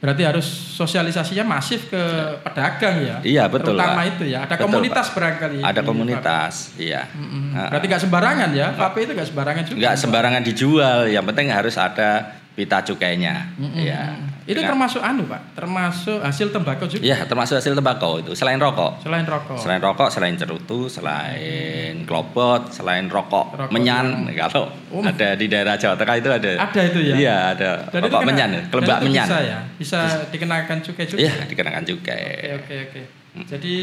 Berarti 0.00 0.22
harus 0.24 0.46
sosialisasinya 0.74 1.44
masif 1.44 1.86
ke 1.86 2.02
pedagang 2.40 2.96
ya. 3.00 3.16
Iya, 3.20 3.44
betul, 3.46 3.76
Terutama 3.76 4.00
Pak. 4.00 4.10
itu 4.10 4.24
ya. 4.26 4.38
Ada 4.40 4.54
Betul, 4.54 4.64
komunitas 4.66 5.06
barangkali. 5.12 5.58
Ada 5.60 5.76
di 5.76 5.86
komunitas, 5.86 6.54
iya. 6.74 7.02
vape. 7.04 7.20
Mm-mm. 7.20 7.44
Ah. 7.52 7.68
Berarti 7.68 7.86
nggak 7.86 8.02
sembarangan 8.02 8.50
ya. 8.50 8.68
Vape 8.72 8.98
itu 9.00 9.12
nggak 9.12 9.28
sembarangan 9.28 9.62
juga. 9.62 9.76
Enggak 9.76 9.94
sembarangan 9.96 10.42
dijual, 10.42 10.98
yang 11.06 11.24
penting 11.24 11.46
harus 11.52 11.76
ada 11.76 12.10
pita 12.50 12.80
cukainya. 12.82 13.52
Mm-mm. 13.54 13.76
Iya. 13.76 14.02
Itu 14.50 14.58
Dengan- 14.58 14.74
termasuk 14.74 14.98
anu, 14.98 15.22
Pak. 15.24 15.54
Termasuk 15.54 16.18
hasil 16.18 16.50
tembakau 16.50 16.82
juga. 16.84 17.06
Iya, 17.06 17.22
termasuk 17.22 17.54
hasil 17.54 17.70
tembakau 17.70 18.18
itu 18.18 18.34
selain 18.34 18.58
rokok. 18.58 18.98
Selain 18.98 19.22
rokok. 19.22 19.54
Selain 19.54 19.78
rokok, 19.78 20.08
selain 20.10 20.34
cerutu, 20.34 20.90
selain 20.90 22.02
klobot, 22.02 22.66
selain 22.68 23.06
rokok, 23.06 23.54
Rokok 23.54 23.70
menyan. 23.70 24.26
Kalau 24.28 24.66
Oh. 24.90 25.00
ada 25.00 25.38
di 25.38 25.46
daerah 25.46 25.78
Jawa 25.78 25.94
Tengah 25.94 26.18
itu 26.18 26.26
ada. 26.28 26.50
Ada 26.60 26.80
itu 26.82 26.98
ya. 27.00 27.14
Iya, 27.14 27.36
ada 27.54 27.70
Dan 27.86 28.00
rokok 28.02 28.18
kena- 28.18 28.28
menyan, 28.28 28.50
kelembak 28.66 28.98
menyan. 29.00 29.22
Bisa 29.24 29.38
ya. 29.40 29.58
Bisa 29.78 30.00
dikenakan 30.26 30.78
cukai 30.82 31.06
juga. 31.06 31.20
Iya, 31.22 31.32
dikenakan 31.46 31.82
cukai. 31.84 32.22
Oke 32.58 32.58
oke 32.58 32.76
oke. 32.90 33.02
Jadi 33.46 33.76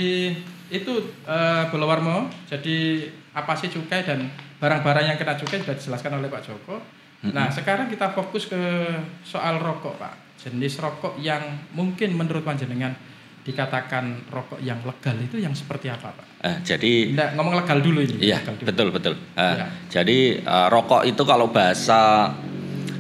itu 0.68 0.94
eh 1.24 1.64
Bolowarmo. 1.72 2.28
Jadi 2.44 3.08
apa 3.32 3.56
sih 3.56 3.70
cukai 3.70 4.04
dan 4.04 4.28
barang-barang 4.58 5.06
yang 5.06 5.18
kena 5.18 5.34
cukai 5.34 5.64
sudah 5.64 5.74
dijelaskan 5.74 6.20
oleh 6.20 6.28
Pak 6.28 6.44
Joko. 6.44 6.76
Nah, 7.18 7.48
sekarang 7.48 7.88
kita 7.88 8.12
fokus 8.12 8.46
ke 8.46 8.60
soal 9.24 9.58
rokok, 9.58 9.96
Pak. 9.96 10.27
Jenis 10.38 10.78
rokok 10.78 11.18
yang 11.18 11.42
mungkin 11.74 12.14
menurut 12.14 12.42
panjenengan 12.42 12.94
dikatakan 13.42 14.28
rokok 14.28 14.60
yang 14.60 14.78
legal 14.84 15.16
itu 15.18 15.40
yang 15.40 15.52
seperti 15.52 15.88
apa, 15.88 16.12
Pak? 16.12 16.26
Eh, 16.44 16.58
jadi 16.64 16.94
Nggak, 17.16 17.30
ngomong 17.34 17.56
legal 17.56 17.80
dulu 17.80 18.00
ini. 18.00 18.20
Iya, 18.22 18.44
legal 18.44 18.54
dulu. 18.56 18.68
betul 18.68 18.88
betul. 18.92 19.14
Eh, 19.34 19.42
Iya. 19.56 19.66
Jadi 19.90 20.18
eh, 20.38 20.68
rokok 20.68 21.04
itu 21.04 21.24
kalau 21.24 21.48
bahasa 21.48 22.32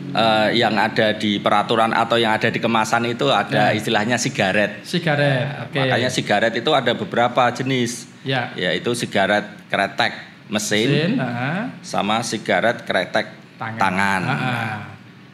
eh, 0.09 0.49
yang 0.55 0.73
ada 0.73 1.13
di 1.13 1.37
peraturan 1.37 1.91
atau 1.91 2.15
yang 2.15 2.31
ada 2.31 2.47
di 2.47 2.57
kemasan 2.57 3.05
itu 3.07 3.27
ada 3.27 3.69
Ya. 3.69 3.75
istilahnya 3.75 4.15
sigaret. 4.15 4.81
Sigaret. 4.81 5.67
Oke. 5.67 5.77
Makanya 5.77 6.09
sigaret 6.09 6.53
itu 6.53 6.71
ada 6.71 6.95
beberapa 6.95 7.51
jenis, 7.51 8.07
ya. 8.23 8.49
yaitu 8.55 8.95
sigaret 8.95 9.43
kretek 9.67 10.15
mesin, 10.47 10.89
Sin, 10.89 11.11
ah, 11.19 11.75
sama 11.83 12.23
sigaret 12.23 12.81
kretek 12.81 13.27
tangan. 13.59 13.77
tangan. 13.77 14.21
Ah. 14.25 14.79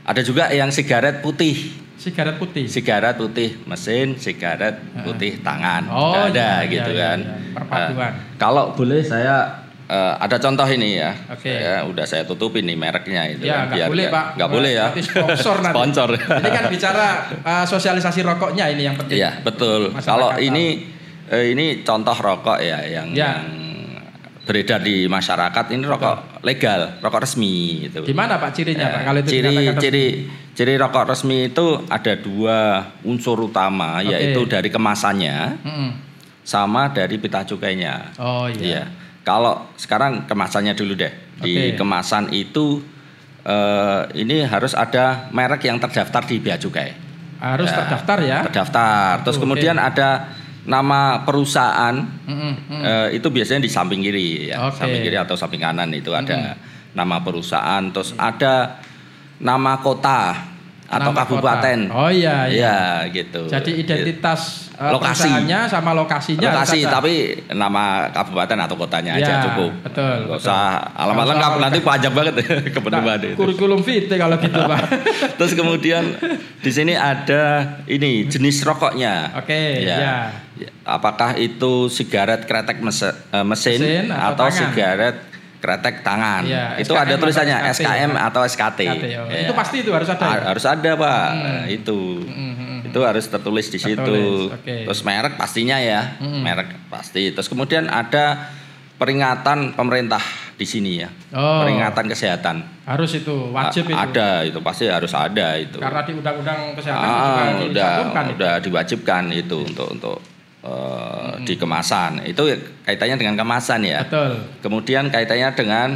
Ada 0.03 0.19
juga 0.19 0.49
yang 0.49 0.67
sigaret 0.67 1.21
putih, 1.21 1.69
Sigaret 2.03 2.35
putih. 2.35 2.67
sigaret 2.67 3.15
putih 3.15 3.49
mesin, 3.63 4.19
sigaret 4.19 4.75
putih 5.07 5.39
tangan. 5.39 5.87
Oh, 5.87 6.27
ada 6.27 6.67
iya, 6.67 6.67
gitu 6.67 6.91
iya, 6.91 7.15
kan. 7.15 7.19
iya. 7.23 7.35
Perpaduan. 7.55 8.11
Eh, 8.11 8.35
kalau 8.35 8.75
boleh 8.75 8.99
saya 8.99 9.63
eh, 9.87 10.13
ada 10.19 10.35
contoh 10.35 10.67
ini 10.67 10.99
ya. 10.99 11.15
Oke. 11.31 11.47
Saya 11.47 11.87
udah 11.87 12.03
saya 12.03 12.23
tutupin 12.27 12.67
nih 12.67 12.75
mereknya 12.75 13.23
itu. 13.31 13.47
Ya, 13.47 13.71
kan, 13.71 13.79
nggak 13.79 13.87
boleh, 13.87 14.05
Pak. 14.11 14.25
nggak 14.35 14.49
boleh 14.51 14.71
ya. 14.75 14.85
Nanti 14.91 15.01
sponsor 15.07 15.55
nanti. 15.63 15.75
Sponsor. 15.79 16.09
Ini 16.19 16.49
kan 16.51 16.65
bicara 16.67 17.07
uh, 17.39 17.65
sosialisasi 17.65 18.19
rokoknya 18.19 18.65
ini 18.67 18.83
yang 18.83 18.99
penting. 18.99 19.23
Iya 19.23 19.39
betul. 19.39 19.95
Masyarakat 19.95 20.03
Kalau 20.11 20.29
ini 20.43 20.91
eh, 21.31 21.55
ini 21.55 21.87
contoh 21.87 22.15
rokok 22.19 22.59
ya 22.59 22.83
yang, 22.83 23.15
Ya. 23.15 23.39
yang 23.39 23.62
beredar 24.43 24.83
di 24.83 25.07
masyarakat 25.07 25.71
ini 25.71 25.87
rokok 25.87 26.43
legal, 26.43 26.99
rokok 26.99 27.23
resmi 27.23 27.87
itu. 27.87 28.03
Gimana 28.03 28.35
Pak 28.43 28.51
cirinya 28.51 28.91
Pak? 28.91 28.99
Ya, 28.99 29.05
Kalau 29.07 29.19
itu 29.23 29.29
ciri 29.31 29.55
ciri 29.79 30.05
ciri 30.51 30.73
rokok 30.75 31.15
resmi 31.15 31.47
itu 31.47 31.79
ada 31.87 32.13
dua 32.19 32.57
unsur 33.07 33.39
utama 33.39 34.03
Oke. 34.03 34.11
yaitu 34.11 34.43
dari 34.45 34.67
kemasannya 34.67 35.63
Mm-mm. 35.63 35.89
sama 36.43 36.91
dari 36.91 37.15
pita 37.17 37.47
cukainya. 37.47 38.19
Oh 38.19 38.51
iya. 38.51 38.59
Iya. 38.59 38.83
Kalau 39.23 39.71
sekarang 39.79 40.27
kemasannya 40.27 40.75
dulu 40.75 40.99
deh. 40.99 41.13
Di 41.39 41.73
kemasan 41.79 42.31
itu 42.35 42.83
eh, 43.47 44.01
ini 44.19 44.43
harus 44.43 44.75
ada 44.75 45.31
merek 45.31 45.63
yang 45.67 45.79
terdaftar 45.79 46.23
di 46.27 46.43
bea 46.43 46.59
cukai. 46.59 46.91
Harus 47.39 47.71
Ya, 47.71 47.75
terdaftar 47.83 48.17
ya. 48.23 48.39
Terdaftar. 48.47 49.23
Terus 49.23 49.35
Oke. 49.39 49.43
kemudian 49.47 49.75
ada 49.79 50.31
nama 50.63 51.23
perusahaan 51.27 51.95
mm. 52.23 52.53
eh, 52.71 53.07
itu 53.19 53.27
biasanya 53.27 53.61
di 53.63 53.71
samping 53.71 53.99
kiri 53.99 54.53
ya, 54.53 54.71
Oke. 54.71 54.79
samping 54.79 55.03
kiri 55.03 55.17
atau 55.19 55.35
samping 55.35 55.59
kanan 55.59 55.91
itu 55.91 56.15
ada 56.15 56.55
nama 56.95 57.19
perusahaan. 57.19 57.83
Terus 57.91 58.15
ada 58.15 58.79
nama 59.43 59.81
kota 59.83 60.52
atau 60.93 61.09
Nama 61.09 61.19
kabupaten. 61.21 61.79
kota. 61.87 61.97
Oh 61.97 62.09
iya 62.09 62.45
iya. 62.45 62.53
Iya 62.53 62.77
gitu. 63.09 63.41
Jadi 63.45 63.71
identitas 63.77 64.69
uh, 64.73 64.93
Lokasi. 64.93 65.25
perusahaannya 65.25 65.59
sama 65.65 65.91
lokasinya 65.91 66.49
lokasi 66.49 66.79
tapi 66.85 67.13
nama 67.51 68.07
kabupaten 68.09 68.57
atau 68.59 68.75
kotanya 68.75 69.17
Ya, 69.17 69.25
aja 69.25 69.33
cukup. 69.45 69.71
betul, 69.81 70.17
betul. 70.27 70.45
usah 70.45 70.93
alamat 70.93 71.25
lengkap 71.29 71.53
nanti 71.59 71.79
panjang 71.79 72.13
banget 72.13 72.33
Nah, 72.33 72.61
kepenuhan 72.69 73.19
itu. 73.19 73.35
kurikulum 73.35 73.79
vitae 73.79 74.15
kalau 74.15 74.37
gitu 74.37 74.59
Pak. 74.59 74.81
Terus 75.37 75.53
kemudian 75.53 76.03
di 76.59 76.71
sini 76.71 76.93
ada 76.93 77.43
ini 77.85 78.25
jenis 78.25 78.61
rokoknya. 78.61 79.33
Oke, 79.35 79.81
Ya. 79.81 79.97
ya. 79.97 80.15
Apakah 80.83 81.33
itu 81.35 81.87
sigaret 81.87 82.43
kretek 82.43 82.77
eh, 82.77 82.83
mesin, 82.83 83.13
Mesin 83.43 84.05
atau 84.07 84.35
atau, 84.35 84.45
tangan? 84.47 84.59
sigaret 84.69 85.15
kretek 85.63 86.03
tangan? 86.03 86.43
Iya, 86.43 86.75
itu 86.75 86.91
SKM 86.91 87.03
ada 87.07 87.15
tulisannya 87.15 87.55
atau 87.55 87.71
SKT, 87.71 87.79
SKM 87.79 88.11
ya, 88.11 88.19
atau 88.21 88.41
SKT. 88.43 88.79
SKT, 88.83 89.05
oh. 89.15 89.25
Ya. 89.25 89.39
Itu 89.41 89.53
pasti 89.53 89.75
itu 89.79 89.89
harus 89.89 90.09
ada. 90.09 90.19
ya? 90.19 90.27
Ha- 90.35 90.45
Harus 90.51 90.65
ada 90.67 90.91
pak, 90.93 91.27
itu 91.69 91.99
Mm, 92.19 92.27
mm, 92.27 92.53
mm. 92.53 92.79
itu 92.85 92.99
harus 92.99 93.25
tertulis 93.25 93.67
di 93.67 93.79
situ. 93.79 93.95
Tertulis, 93.97 94.51
oke. 94.51 94.75
Terus 94.83 95.01
merek 95.01 95.33
pastinya 95.33 95.79
ya, 95.79 96.19
Mm. 96.19 96.41
merek 96.41 96.69
pasti. 96.87 97.31
Terus 97.31 97.47
kemudian 97.47 97.87
ada 97.87 98.51
peringatan 98.93 99.73
pemerintah 99.73 100.21
di 100.53 100.63
sini 100.63 100.99
ya, 100.99 101.09
Oh. 101.31 101.63
peringatan 101.63 102.05
kesehatan. 102.05 102.55
Harus 102.83 103.15
itu 103.15 103.49
wajib 103.49 103.87
A- 103.87 103.89
itu. 103.89 103.97
Ada 103.97 104.29
itu 104.43 104.59
pasti 104.59 104.85
harus 104.85 105.11
ada 105.11 105.55
itu. 105.55 105.79
Karena 105.79 106.03
di 106.03 106.11
undang-undang 106.13 106.59
kesehatan 106.73 107.03
Ah, 107.03 107.15
juga 107.15 107.31
udah 107.33 107.63
dicantumkan 107.65 108.23
itu. 108.23 108.35
udah 108.35 108.53
diwajibkan 108.59 109.23
itu 109.33 109.57
untuk 109.65 109.87
untuk 109.89 110.17
eh, 110.63 111.31
di 111.43 111.53
kemasan. 111.53 112.23
Itu 112.23 112.47
kaitannya 112.81 113.19
dengan 113.19 113.35
kemasan 113.35 113.83
ya. 113.83 114.07
Betul. 114.07 114.31
Kemudian 114.63 115.11
kaitannya 115.11 115.49
dengan 115.53 115.89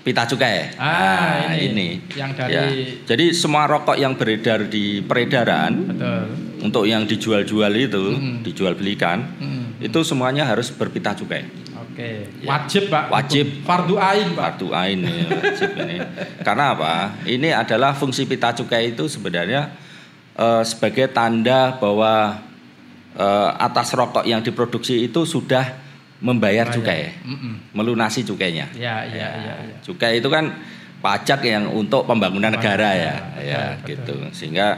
pita 0.00 0.24
cukai. 0.24 0.72
Ah, 0.78 1.50
Nah, 1.50 1.54
ini. 1.54 1.98
Yang 2.14 2.30
dari- 2.38 2.52
Ya. 2.54 2.64
Jadi 3.04 3.34
semua 3.34 3.66
rokok 3.66 3.98
yang 3.98 4.14
beredar 4.14 4.64
di 4.66 5.02
peredaran 5.02 5.72
Betul. 5.90 6.22
untuk 6.62 6.84
yang 6.86 7.04
dijual-jual 7.04 7.72
itu, 7.74 8.14
Mm. 8.14 8.36
dijual 8.40 8.72
belikan, 8.72 9.18
Mm. 9.36 9.82
itu 9.82 9.98
semuanya 10.00 10.46
harus 10.46 10.70
berpita 10.70 11.10
cukai. 11.12 11.42
Oke. 11.74 12.28
Ya. 12.38 12.46
Wajib 12.46 12.86
Pak. 12.86 13.10
Wajib. 13.10 13.46
Fardu 13.66 13.98
ain 13.98 14.30
Pak. 14.30 14.44
Fardu 14.54 14.68
ain 14.70 15.00
ya, 15.02 15.26
wajib 15.32 15.70
ini. 15.74 15.96
Karena 16.38 16.64
apa? 16.70 16.92
Ini 17.26 17.48
adalah 17.56 17.90
fungsi 17.90 18.24
pita 18.24 18.52
cukai 18.52 18.94
itu 18.94 19.10
sebenarnya 19.10 19.74
eh, 20.36 20.62
sebagai 20.62 21.08
tanda 21.10 21.80
bahwa 21.80 22.36
eh, 23.16 23.50
atas 23.56 23.92
rokok 23.92 24.24
yang 24.24 24.40
diproduksi 24.40 25.02
itu 25.02 25.24
sudah 25.24 25.84
membayar 26.16 26.64
Bayar. 26.68 26.76
cukai, 26.76 27.00
Mm-mm. 27.24 27.54
melunasi 27.76 28.24
cukainya. 28.24 28.72
Ya, 28.72 29.04
ya, 29.04 29.28
ya, 29.36 29.54
ya. 29.68 29.76
Cukai 29.84 30.20
itu 30.20 30.28
kan 30.28 30.48
pajak 30.96 31.44
yang 31.44 31.68
untuk 31.68 32.08
pembangunan 32.08 32.48
negara 32.48 32.96
ya, 32.96 33.14
Ya, 33.36 33.44
ya 33.44 33.62
betul. 33.84 33.88
gitu. 33.92 34.14
Sehingga 34.32 34.68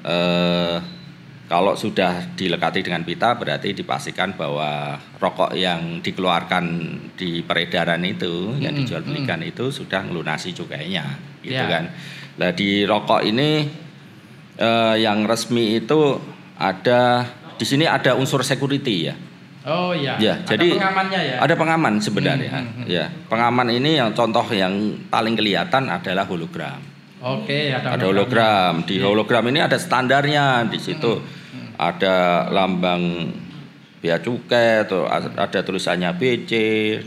eh, 0.00 0.76
kalau 1.44 1.72
sudah 1.72 2.32
dilekati 2.32 2.84
dengan 2.84 3.04
pita 3.04 3.32
berarti 3.32 3.72
dipastikan 3.72 4.32
bahwa 4.32 4.96
rokok 5.16 5.56
yang 5.56 6.00
dikeluarkan 6.00 6.64
di 7.16 7.40
peredaran 7.40 8.00
itu 8.04 8.56
yang 8.56 8.72
Mm-mm, 8.72 8.84
dijual 8.84 9.04
belikan 9.04 9.40
itu 9.40 9.68
sudah 9.68 10.04
melunasi 10.04 10.52
cukainya, 10.52 11.04
gitu 11.44 11.56
Ya. 11.56 11.68
kan. 11.68 11.84
Nah 12.40 12.50
di 12.52 12.84
rokok 12.84 13.24
ini 13.24 13.68
eh, 14.56 14.94
yang 15.00 15.24
resmi 15.24 15.76
itu 15.76 16.16
ada 16.56 17.28
di 17.58 17.66
sini 17.66 17.84
ada 17.84 18.14
unsur 18.14 18.40
security 18.40 19.10
ya. 19.10 19.14
Oh 19.68 19.92
iya. 19.92 20.16
Ya, 20.16 20.34
Ada 20.40 20.54
jadi 20.56 20.68
pengamannya 20.80 21.20
ya. 21.20 21.36
Ada 21.44 21.54
pengaman 21.58 21.92
sebenarnya. 22.00 22.48
Hmm, 22.48 22.64
hmm, 22.64 22.74
hmm. 22.78 22.86
Ya, 22.88 23.04
pengaman 23.28 23.68
ini 23.68 24.00
yang 24.00 24.16
contoh 24.16 24.46
yang 24.48 24.72
paling 25.10 25.36
kelihatan 25.36 25.90
adalah 25.90 26.24
hologram. 26.24 26.80
Oke, 27.18 27.74
ada, 27.74 27.98
Ada 27.98 28.06
hologram. 28.06 28.86
Di 28.86 28.96
hologram 29.02 29.44
ini 29.50 29.60
ada 29.60 29.76
standarnya. 29.76 30.64
Di 30.70 30.78
situ 30.78 31.20
Hmm, 31.48 31.72
ada 31.80 32.44
lambang 32.52 33.32
bea 33.98 34.20
cukai 34.22 34.86
atau 34.86 35.08
ada 35.10 35.58
tulisannya 35.58 36.06
BC 36.14 36.52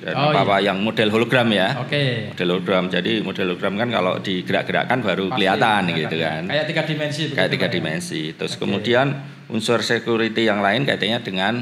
dan 0.03 0.12
Oh, 0.12 0.27
apa-apa 0.29 0.60
yang 0.60 0.81
model 0.81 1.08
hologram 1.08 1.48
ya. 1.48 1.79
Oke. 1.79 2.36
Model 2.36 2.48
hologram. 2.51 2.84
Jadi 2.91 3.24
model 3.24 3.55
hologram 3.55 3.74
kan 3.79 3.89
kalau 3.89 4.13
digerak-gerakkan 4.20 5.00
baru 5.00 5.31
Pasti 5.31 5.36
kelihatan 5.39 5.81
gitu 5.96 6.15
ya. 6.20 6.27
kan. 6.36 6.41
Kayak 6.51 6.65
tiga 6.67 6.81
dimensi 6.84 7.22
Kayak 7.31 7.50
tiga 7.53 7.67
ya? 7.70 7.72
dimensi. 7.72 8.22
Terus 8.36 8.53
Oke. 8.53 8.67
kemudian 8.67 9.08
unsur 9.51 9.84
security 9.84 10.48
yang 10.48 10.63
lain 10.63 10.88
kaitannya 10.88 11.20
dengan 11.20 11.53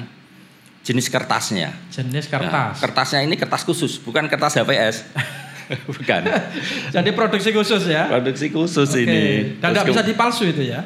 jenis 0.79 1.10
kertasnya. 1.10 1.74
Jenis 1.89 2.25
Nah, 2.25 2.39
kertas. 2.39 2.75
kertasnya 2.79 3.19
ini 3.22 3.36
kertas 3.36 3.65
khusus, 3.65 3.98
bukan 3.98 4.29
kertas 4.29 4.55
HPS. 4.55 5.03
bukan. 5.89 6.22
Jadi 6.89 7.10
produksi 7.13 7.50
khusus 7.50 7.86
ya. 7.86 8.10
Produksi 8.10 8.50
khusus 8.50 8.89
Oke. 8.89 9.03
ini. 9.05 9.22
Dan 9.58 9.74
nggak 9.74 9.86
bisa 9.86 10.01
dipalsu 10.01 10.50
itu 10.50 10.65
ya. 10.65 10.86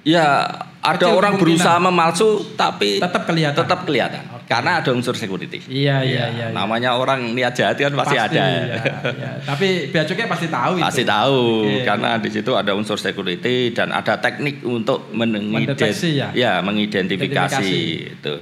Ya, 0.00 0.48
ada 0.80 0.96
Kecil 0.96 1.12
orang 1.12 1.36
berusaha 1.36 1.76
memalsu 1.76 2.56
tapi 2.56 2.96
Tetap 2.96 3.28
kelihatan. 3.28 3.60
tetap 3.60 3.84
kelihatan. 3.84 4.24
Karena 4.50 4.82
ada 4.82 4.90
unsur 4.90 5.14
security. 5.14 5.62
Iya, 5.70 6.02
iya, 6.02 6.26
iya. 6.26 6.26
iya. 6.34 6.46
Namanya 6.50 6.98
orang 6.98 7.22
niat 7.30 7.54
jahat 7.54 7.78
kan 7.78 7.94
pasti, 7.94 8.18
ada. 8.18 8.34
iya, 8.34 8.82
iya. 8.82 9.30
Tapi 9.46 9.94
bea 9.94 10.02
cukai 10.02 10.26
pasti 10.26 10.50
tahu 10.50 10.72
itu. 10.74 10.82
Pasti 10.82 11.02
tahu 11.06 11.38
Oke. 11.70 11.86
karena 11.86 12.18
di 12.18 12.30
situ 12.34 12.50
ada 12.58 12.74
unsur 12.74 12.98
security 12.98 13.70
dan 13.70 13.94
ada 13.94 14.18
teknik 14.18 14.66
untuk 14.66 15.14
mengident- 15.14 15.78
Mendeteksi 15.78 16.18
ya? 16.18 16.58
mengidentifikasi 16.66 17.62
Identifikasi. 17.62 18.18
itu. 18.18 18.34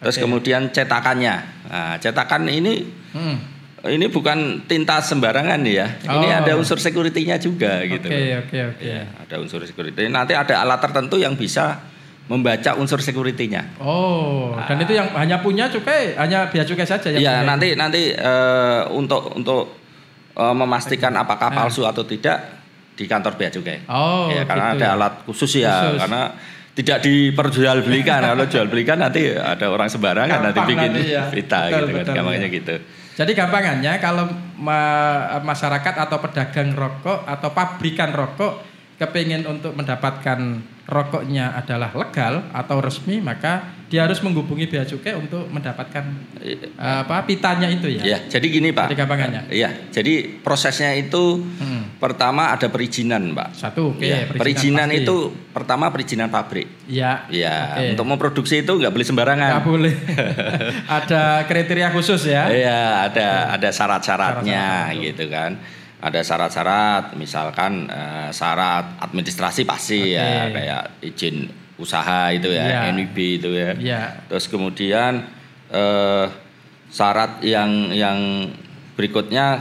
Terus 0.00 0.16
Oke. 0.16 0.22
kemudian 0.24 0.72
cetakannya. 0.72 1.36
Nah, 1.68 1.94
cetakan 2.00 2.48
ini 2.48 2.88
Hmm. 3.12 3.36
ini 3.84 4.08
bukan 4.08 4.64
tinta 4.64 5.04
sembarangan 5.04 5.60
ya. 5.68 6.00
Ini 6.00 6.24
Oh. 6.24 6.40
ada 6.40 6.52
unsur 6.56 6.80
security-nya 6.80 7.36
juga 7.36 7.84
gitu. 7.84 8.08
Oke, 8.08 8.48
oke, 8.48 8.58
oke. 8.72 8.80
Ya, 8.80 9.04
ada 9.12 9.36
unsur 9.36 9.60
security. 9.60 10.08
Nanti 10.08 10.32
ada 10.32 10.64
alat 10.64 10.80
tertentu 10.80 11.20
yang 11.20 11.36
bisa 11.36 11.84
membaca 12.26 12.74
unsur 12.74 12.98
security-nya. 12.98 13.78
Oh, 13.78 14.54
dan 14.60 14.76
itu 14.78 14.92
yang 14.92 15.08
hanya 15.12 15.38
punya 15.38 15.66
cukai, 15.66 16.14
hanya 16.14 16.46
bea 16.46 16.62
cukai 16.62 16.84
saja 16.84 17.08
yang 17.08 17.18
Ya, 17.18 17.32
punya. 17.38 17.48
nanti 17.48 17.68
nanti 17.74 18.02
eh, 18.10 18.82
untuk 18.90 19.32
untuk 19.32 19.74
eh, 20.32 20.54
memastikan 20.54 21.10
apakah 21.12 21.48
Ah. 21.48 21.56
palsu 21.56 21.82
atau 21.82 22.02
tidak 22.02 22.60
di 22.92 23.04
kantor 23.04 23.34
bea 23.34 23.48
cukai. 23.48 23.82
Oh, 23.86 24.28
ya, 24.28 24.44
karena 24.44 24.66
gitu 24.68 24.76
ada 24.76 24.86
ya. 24.86 24.94
alat 24.94 25.14
khusus 25.24 25.52
ya, 25.56 25.74
Khusus. 25.88 26.00
karena 26.00 26.22
tidak 26.70 26.98
diperjualbelikan. 27.00 28.20
Kalau 28.22 28.46
jual 28.46 28.66
belikan 28.66 28.96
nanti 28.96 29.32
ada 29.32 29.66
orang 29.66 29.88
sembarangan 29.88 30.38
nanti 30.40 30.60
Gampang 30.60 30.70
bikin 30.70 30.90
nanti 30.92 31.10
ya. 31.10 31.24
pita 31.26 31.60
Betul, 31.66 31.72
gitu 31.72 31.90
kan, 31.90 31.98
betul, 31.98 32.14
gampangnya 32.14 32.46
ya. 32.46 32.56
gitu. 32.56 32.74
Jadi 33.10 33.32
gampangannya 33.34 33.92
kalau 33.98 34.24
ma- 34.56 35.42
masyarakat 35.42 35.94
atau 35.98 36.16
pedagang 36.20 36.72
rokok 36.72 37.26
atau 37.26 37.48
pabrikan 37.50 38.14
rokok 38.14 38.62
kepingin 38.96 39.44
untuk 39.44 39.74
mendapatkan 39.74 40.38
rokoknya 40.90 41.54
adalah 41.54 41.94
legal 41.94 42.50
atau 42.50 42.82
resmi 42.82 43.22
maka 43.22 43.62
dia 43.86 44.06
harus 44.06 44.22
menghubungi 44.22 44.70
bea 44.70 44.86
cukai 44.86 45.18
untuk 45.18 45.50
mendapatkan 45.50 46.04
eh, 46.38 46.62
apa 46.78 47.26
pitanya 47.26 47.66
itu 47.66 47.90
ya. 47.90 48.02
Ya, 48.06 48.18
jadi 48.28 48.46
gini 48.46 48.70
Pak. 48.70 48.86
Jadi 48.86 48.98
gampangannya. 48.98 49.42
Iya, 49.50 49.90
jadi 49.90 50.38
prosesnya 50.38 50.94
itu 50.94 51.42
Hmm. 51.58 51.98
pertama 51.98 52.54
ada 52.54 52.70
perizinan 52.70 53.34
Pak. 53.34 53.50
Satu 53.52 53.90
oke. 53.90 54.06
Ya, 54.06 54.30
perizinan 54.30 54.86
pasti. 54.86 55.02
itu 55.02 55.16
pertama 55.50 55.90
perizinan 55.90 56.30
pabrik. 56.30 56.70
ya. 56.86 57.26
Ya, 57.30 57.74
Oke. 57.74 57.94
untuk 57.94 58.06
memproduksi 58.06 58.62
itu 58.62 58.72
nggak 58.72 58.90
boleh 58.90 59.06
sembarangan. 59.06 59.50
Nggak 59.58 59.66
boleh. 59.66 59.94
Ada 61.02 61.22
kriteria 61.44 61.90
khusus 61.90 62.26
ya. 62.26 62.46
Iya, 62.46 62.80
ada 63.06 63.28
ada 63.54 63.68
syarat-syaratnya 63.70 64.64
Syarat-syarat, 64.90 65.02
gitu 65.02 65.24
kan. 65.26 65.50
Ada 66.00 66.24
syarat-syarat, 66.24 67.12
misalkan 67.16 67.84
eh, 67.88 68.28
syarat 68.32 68.96
administrasi 69.04 69.68
pasti 69.68 70.16
ya, 70.16 70.48
Oke. 70.48 70.56
kayak 70.56 70.82
izin 71.04 71.36
usaha 71.76 72.32
itu 72.32 72.48
ya, 72.52 72.88
Iya. 72.88 72.92
NIB 72.92 73.16
itu 73.40 73.50
ya. 73.52 73.70
Iya. 73.76 74.02
Terus 74.28 74.48
kemudian 74.48 75.24
eh, 75.68 76.26
syarat 76.90 77.44
yang 77.44 77.92
yang 77.92 78.48
berikutnya 78.96 79.60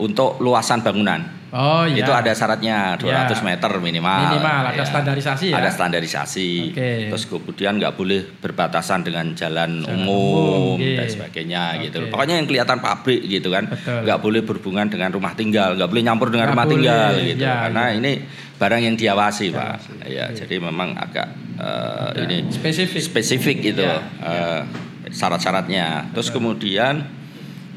untuk 0.00 0.40
luasan 0.44 0.84
bangunan. 0.84 1.35
Oh 1.48 1.86
iya. 1.86 2.02
Itu 2.02 2.10
ada 2.10 2.30
syaratnya 2.30 2.96
200 2.96 3.38
Ya. 3.38 3.44
meter 3.44 3.70
minimal. 3.76 4.18
Minimal, 4.28 4.62
ada 4.66 4.76
Ya. 4.76 4.84
standarisasi 4.84 5.46
ya? 5.50 5.56
Ada 5.56 5.70
standarisasi. 5.70 6.50
Oke. 6.70 6.90
Terus 7.08 7.24
kemudian 7.24 7.78
nggak 7.78 7.94
boleh 7.94 8.20
berbatasan 8.36 9.00
dengan 9.00 9.30
jalan, 9.32 9.80
Jalan 9.80 9.94
umum, 9.94 10.74
umum, 10.74 10.76
oke. 10.76 10.90
dan 10.92 11.06
sebagainya 11.06 11.62
gitu. 11.80 12.02
Oke. 12.02 12.10
Pokoknya 12.10 12.34
yang 12.36 12.46
kelihatan 12.46 12.78
pabrik 12.78 13.22
gitu 13.22 13.48
kan. 13.48 13.70
Nggak 13.70 14.18
boleh 14.18 14.42
berhubungan 14.42 14.86
dengan 14.86 15.08
rumah 15.08 15.32
tinggal, 15.32 15.74
nggak 15.74 15.86
boleh 15.86 16.02
nyampur 16.02 16.28
dengan 16.28 16.50
Nggak 16.50 16.54
rumah 16.54 16.66
boleh, 16.66 16.74
tinggal 16.82 17.12
gitu. 17.22 17.42
ya, 17.42 17.54
Karena 17.70 17.84
ya. 17.84 17.94
ini 17.94 18.12
barang 18.56 18.82
yang 18.82 18.96
diawasi, 18.96 19.44
Pak. 19.50 19.74
Ya, 20.04 20.24
oke. 20.26 20.36
jadi 20.36 20.54
memang 20.58 20.88
agak 20.94 21.28
eh, 21.56 22.10
Ada 22.12 22.20
ini 22.26 22.38
spesifik. 22.48 23.00
spesifik 23.02 23.56
gitu 23.64 23.80
Ya, 23.80 24.02
eh, 24.20 24.60
syarat-syaratnya. 25.08 26.10
Terus 26.12 26.28
kemudian 26.28 27.06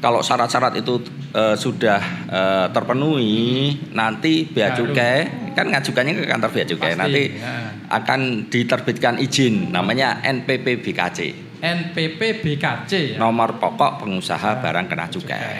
kalau 0.00 0.20
syarat-syarat 0.20 0.74
itu 0.76 0.98
eh, 1.30 1.54
sudah 1.54 2.00
eh, 2.26 2.66
terpenuhi, 2.72 3.76
nanti 3.92 4.44
bea 4.44 4.72
cukai 4.72 5.52
kan 5.52 5.68
ngajukannya 5.68 6.12
ke 6.16 6.24
kantor 6.26 6.50
bea 6.50 6.66
cukai. 6.66 6.90
Pasti, 6.90 7.00
Nanti 7.00 7.22
ya. 7.36 7.54
akan 7.92 8.20
diterbitkan 8.48 9.14
izin 9.18 9.70
namanya 9.70 10.24
NPP 10.24 10.80
BKC. 10.80 11.18
NPP 11.60 12.40
BKC 12.40 12.92
ya. 13.14 13.16
Nomor 13.20 13.60
pokok 13.60 14.00
pengusaha 14.00 14.58
barang 14.58 14.86
kena 14.88 15.06
cukai. 15.06 15.52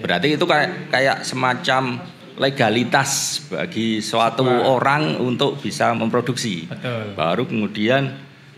Berarti 0.00 0.34
itu 0.34 0.44
kayak 0.48 0.88
kayak 0.90 1.16
semacam 1.22 2.00
legalitas 2.40 3.44
bagi 3.46 4.00
suatu 4.00 4.42
Sebuah- 4.42 4.66
orang 4.66 5.02
untuk 5.20 5.60
bisa 5.60 5.92
memproduksi 5.92 6.64
Betul. 6.64 7.12
baru 7.12 7.44
kemudian 7.44 8.08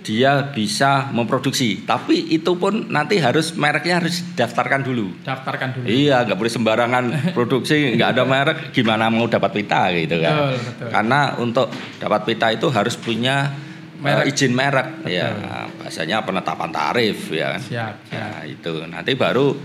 dia 0.04 0.52
bisa 0.52 1.08
memproduksi. 1.10 1.80
Tapi 1.82 2.28
itu 2.30 2.52
pun 2.54 2.92
nanti 2.92 3.16
harus 3.16 3.56
mereknya 3.56 4.04
harus 4.04 4.20
daftarkan 4.36 4.84
dulu. 4.84 5.16
Daftarkan 5.24 5.80
dulu. 5.80 5.84
Iya, 5.88 6.28
nggak 6.28 6.36
boleh 6.36 6.52
sembarangan 6.52 7.04
produksi, 7.36 7.96
nggak 7.96 8.10
ada 8.12 8.22
merek, 8.22 8.58
gimana 8.70 9.08
mau 9.08 9.24
dapat 9.24 9.50
pita 9.50 9.88
gitu 9.96 10.20
kan? 10.20 10.34
Betul, 10.36 10.54
betul. 10.60 10.88
Karena 10.92 11.20
untuk 11.40 11.66
dapat 11.96 12.20
pita 12.28 12.52
itu 12.52 12.68
harus 12.68 12.94
punya 12.94 13.48
Merek. 13.94 14.28
eh, 14.28 14.32
izin 14.36 14.52
merek, 14.52 15.00
Betul. 15.00 15.16
ya, 15.16 15.32
bahasanya 15.80 16.20
penetapan 16.20 16.68
tarif 16.68 17.32
ya. 17.32 17.56
kan? 17.56 17.60
Siap, 17.64 17.94
siap. 18.04 18.20
Nah, 18.20 18.40
itu 18.44 18.72
nanti 18.84 19.16
baru 19.16 19.56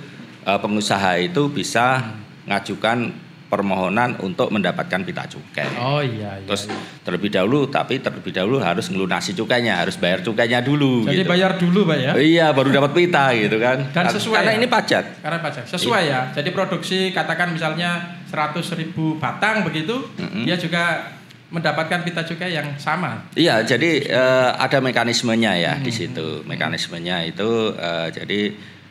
eh, 0.47 0.59
pengusaha 0.63 1.19
itu 1.19 1.51
bisa 1.51 2.15
ngajukan 2.47 3.11
permohonan 3.49 4.21
untuk 4.21 4.53
mendapatkan 4.53 5.01
pita 5.01 5.25
cukai. 5.25 5.65
Oh 5.81 5.99
iya, 5.99 6.37
iya. 6.37 6.45
Terus 6.45 6.69
iya. 6.69 6.77
terlebih 7.01 7.33
dahulu, 7.33 7.65
tapi 7.65 7.97
terlebih 7.97 8.29
dahulu 8.29 8.61
harus 8.61 8.93
ngelunasi 8.93 9.33
cukainya, 9.33 9.81
harus 9.81 9.97
bayar 9.97 10.21
cukainya 10.21 10.61
dulu. 10.61 11.09
Jadi 11.09 11.25
gitu. 11.25 11.31
bayar 11.33 11.57
dulu 11.57 11.89
Pak 11.89 11.97
ya. 11.97 12.11
Iya, 12.13 12.47
baru 12.53 12.69
dapat 12.69 12.93
pita 12.93 13.33
gitu 13.33 13.57
kan. 13.57 13.89
Dan 13.89 14.05
sesuai 14.13 14.37
Karena 14.45 14.53
ya? 14.53 14.57
ini 14.61 14.67
pajak. 14.69 15.03
Karena 15.25 15.37
pajak. 15.41 15.63
Sesuai 15.65 16.03
ya. 16.05 16.21
Jadi 16.29 16.49
produksi 16.53 17.09
katakan 17.09 17.49
misalnya 17.49 18.21
100 18.29 18.61
ribu 18.77 19.17
batang 19.17 19.65
begitu, 19.65 19.97
dia 20.45 20.53
juga 20.53 21.09
mendapatkan 21.49 22.05
pita 22.05 22.21
cukai 22.21 22.53
yang 22.53 22.77
sama. 22.77 23.25
Iya, 23.33 23.65
jadi 23.65 24.05
eh, 24.05 24.49
ada 24.53 24.77
mekanismenya 24.85 25.57
ya 25.57 25.73
Hmm. 25.73 25.81
di 25.81 25.89
situ. 25.89 26.45
Mekanismenya 26.45 27.25
itu 27.25 27.73
eh, 27.73 28.07
jadi 28.13 28.41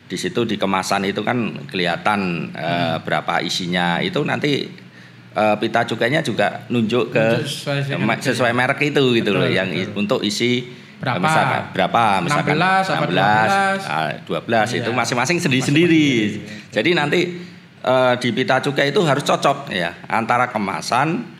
di 0.09 0.17
situ 0.17 0.41
di 0.43 0.57
kemasan 0.57 1.05
itu 1.05 1.21
kan 1.21 1.37
kelihatan 1.65 2.49
Hmm. 2.49 2.97
berapa 2.99 3.39
isinya. 3.39 4.01
Itu 4.01 4.25
nanti 4.25 4.65
eh, 5.29 5.55
pita 5.55 5.85
cukainya 5.85 6.19
juga 6.19 6.65
nunjuk 6.67 7.13
ke 7.13 7.25
Nunjuk 7.37 7.45
sesuai 7.45 8.19
sesuai 8.19 8.51
merek 8.51 8.89
itu 8.89 9.03
gitu 9.13 9.29
loh 9.31 9.45
yang 9.45 9.69
betul. 9.69 9.93
untuk 9.95 10.19
isi 10.19 10.65
Berapa? 10.99 11.15
eh, 11.15 11.21
misalkan 11.21 11.61
berapa 11.71 12.01
misalkan 12.19 12.55
16 12.57 12.89
apa 12.89 13.05
12? 13.05 13.79
ah, 13.87 14.09
12 14.25 14.69
itu 14.75 14.89
Iya. 14.89 14.97
masing-masing 14.97 15.37
sendiri-sendiri. 15.39 16.09
Jadi 16.67 16.89
nanti 16.91 17.19
eh, 17.79 18.13
di 18.17 18.29
pita 18.33 18.57
cukai 18.59 18.89
itu 18.89 18.99
harus 19.01 19.21
cocok 19.21 19.69
ya 19.69 19.93
antara 20.09 20.49
kemasan 20.49 21.37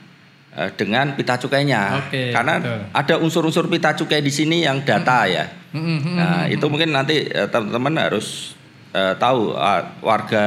dengan 0.75 1.13
pita 1.13 1.37
cukainya. 1.37 2.03
Oke, 2.05 2.29
Karena 2.29 2.59
betul. 2.59 2.79
ada 2.91 3.15
unsur-unsur 3.17 3.65
pita 3.65 3.93
cukai 3.93 4.19
di 4.19 4.29
sini 4.29 4.63
yang 4.63 4.83
data 4.83 5.23
ya. 5.23 5.45
Hmm, 5.71 5.79
hmm, 5.79 5.99
hmm, 6.01 6.15
Nah, 6.15 6.43
itu 6.47 6.65
mungkin 6.65 6.89
nanti 6.89 7.21
teman-teman 7.47 7.95
harus 8.01 8.57
eh, 8.91 9.13
tahu 9.15 9.53
ah, 9.53 9.95
warga 9.99 10.45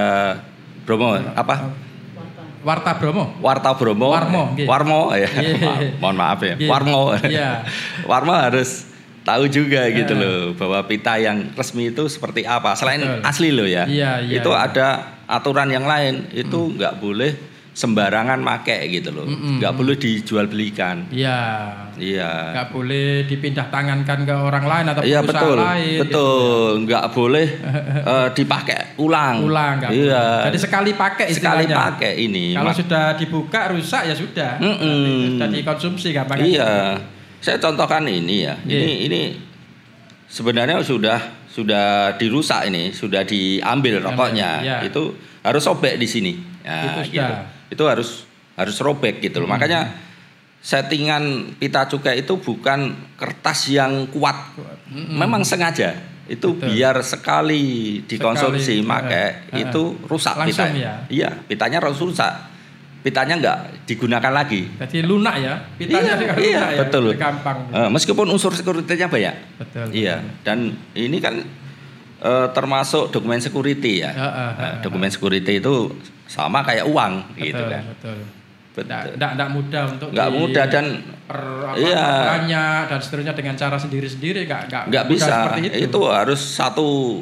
Bromo 0.83 1.15
apa? 1.15 1.71
Warta 2.63 2.95
Bromo. 2.95 3.35
Warta 3.43 3.75
Bromo. 3.75 4.15
Warmo, 4.15 4.43
nggih. 4.55 4.67
Warmo 4.71 5.11
ya. 5.19 5.27
Iya. 5.27 5.59
Ma- 5.67 5.83
Mohon 5.99 6.17
maaf 6.17 6.41
ya. 6.47 6.55
Nggih. 6.55 6.71
Warmo. 6.71 7.01
Iya. 7.19 7.51
Warmo 8.11 8.35
harus 8.39 8.87
tahu 9.23 9.51
juga 9.51 9.87
gitu 9.91 10.15
Eh. 10.15 10.19
loh 10.19 10.39
bahwa 10.55 10.79
pita 10.87 11.19
yang 11.19 11.51
resmi 11.59 11.91
itu 11.91 12.07
seperti 12.07 12.47
apa. 12.47 12.79
Selain 12.79 13.03
Betul. 13.03 13.19
asli 13.27 13.49
loh 13.51 13.67
ya. 13.67 13.83
Iya, 13.87 14.23
iya, 14.23 14.39
itu 14.39 14.51
iya. 14.51 14.63
ada 14.63 14.87
aturan 15.27 15.75
yang 15.75 15.87
lain. 15.87 16.31
Itu 16.31 16.71
nggak 16.79 17.03
boleh 17.03 17.35
sembarangan 17.73 18.37
make 18.37 18.77
gitu 18.87 19.09
loh. 19.11 19.25
Mm-mm. 19.25 19.57
Nggak 19.57 19.73
boleh 19.73 19.97
dijual 19.97 20.45
belikan. 20.45 21.09
Iya. 21.09 21.41
Iya. 21.97 22.53
Nggak 22.53 22.69
boleh 22.69 23.25
dipindah 23.25 23.67
tangankan 23.69 24.23
ke 24.23 24.35
orang 24.35 24.65
lain 24.65 24.85
atau 24.87 25.01
Iya 25.01 25.21
perusahaan 25.21 25.41
betul, 25.41 25.57
lain. 25.57 25.89
gitu 25.89 26.01
betul, 26.05 26.69
nggak 26.85 27.05
boleh 27.11 27.47
eh, 28.13 28.29
dipakai 28.33 28.79
ulang. 28.99 29.37
Ulang 29.43 29.77
Iya. 29.81 29.89
boleh. 29.89 30.45
Jadi 30.53 30.59
sekali 30.59 30.91
pakai 30.93 31.27
sekali 31.33 31.65
istilahnya. 31.65 31.77
pakai 31.97 32.13
ini. 32.19 32.45
Kalau 32.53 32.73
sudah 32.73 33.05
dibuka 33.17 33.61
rusak 33.73 34.03
ya 34.05 34.15
sudah. 34.15 34.53
Mm-mm. 34.61 35.37
Sudah 35.37 35.49
dikonsumsi 35.49 36.09
gampang. 36.13 36.39
Iya, 36.39 37.01
saya 37.41 37.57
contohkan 37.57 38.05
ini 38.05 38.45
ya. 38.45 38.55
Iya. 38.63 38.79
Ini 38.79 38.93
ini 39.03 39.21
sebenarnya 40.27 40.81
sudah 40.83 41.19
sudah 41.49 42.17
dirusak 42.17 42.69
ini, 42.69 42.93
sudah 42.93 43.25
diambil 43.25 44.01
rokoknya. 44.03 44.51
Iya. 44.61 44.77
Itu 44.85 45.13
harus 45.41 45.61
sobek 45.61 45.97
di 45.97 46.05
sini. 46.05 46.33
Ya, 46.63 47.01
Itu 47.01 47.01
gitu. 47.11 47.37
Itu 47.73 47.89
harus 47.89 48.29
harus 48.53 48.77
robek 48.79 49.19
gitu 49.19 49.41
loh. 49.41 49.49
Makanya 49.49 49.97
settingan 50.61 51.57
pita 51.59 51.89
cukai 51.89 52.23
itu 52.23 52.39
bukan 52.39 52.93
kertas 53.17 53.67
yang 53.67 54.07
kuat. 54.13 54.55
Memang 54.93 55.43
sengaja. 55.43 55.97
Itu 56.23 56.55
Betul. 56.55 56.71
biar 56.71 56.97
sekali 57.03 57.65
dikonsumsi 58.07 58.79
Sekali, 58.79 58.87
pakai 58.87 59.27
eh. 59.51 59.67
itu 59.67 59.83
rusak 60.07 60.39
Langsung 60.39 60.71
pitanya. 60.71 60.79
ya? 60.79 60.95
Iya, 61.11 61.31
pitanya 61.45 61.83
harus 61.83 61.99
rusak. 61.99 62.31
Pitanya 63.03 63.35
nggak 63.35 63.59
digunakan 63.91 64.31
lagi. 64.31 64.71
Jadi 64.79 65.03
lunak 65.03 65.35
ya. 65.43 65.59
Pitanya 65.75 66.15
Iya, 66.15 66.31
iya, 66.39 66.61
lunak 66.63 66.71
ya. 66.71 66.81
betul. 66.87 67.05
Gampang. 67.19 67.59
Eh, 67.75 67.91
meskipun 67.91 68.27
unsur 68.31 68.55
securitynya 68.55 69.11
banyak. 69.11 69.35
Betul. 69.59 69.87
Iya, 69.91 70.23
dan 70.47 70.71
ini 70.95 71.19
kan 71.19 71.43
eh, 72.23 72.47
termasuk 72.55 73.11
dokumen 73.11 73.43
security 73.43 74.07
ya. 74.07 74.15
Ya, 74.15 74.23
eh, 74.23 74.31
Nah, 74.31 74.51
eh, 74.63 74.75
dokumen 74.79 75.11
security 75.11 75.59
itu 75.59 75.91
sama 76.33 76.65
kayak 76.65 76.89
uang 76.89 77.37
Betul, 77.37 77.45
gitu 77.45 77.63
kan. 77.69 77.83
Betul. 77.93 78.19
Betul. 78.73 78.89
Nggak, 79.21 79.31
nggak 79.37 79.51
mudah 79.53 79.83
untuk 79.85 80.09
Nggak 80.17 80.31
mudah 80.33 80.65
dan 80.65 80.87
per, 81.29 81.41
apa, 81.69 81.77
Iya. 81.77 82.07
banyak 82.25 82.81
dan 82.89 82.99
seterusnya 83.05 83.35
dengan 83.37 83.55
cara 83.61 83.77
sendiri-sendiri 83.77 84.49
nggak 84.49 84.63
nggak 84.73 84.83
nggak 84.89 85.05
bisa. 85.13 85.35
Itu. 85.61 85.93
itu. 85.93 86.01
harus 86.09 86.41
satu 86.41 87.21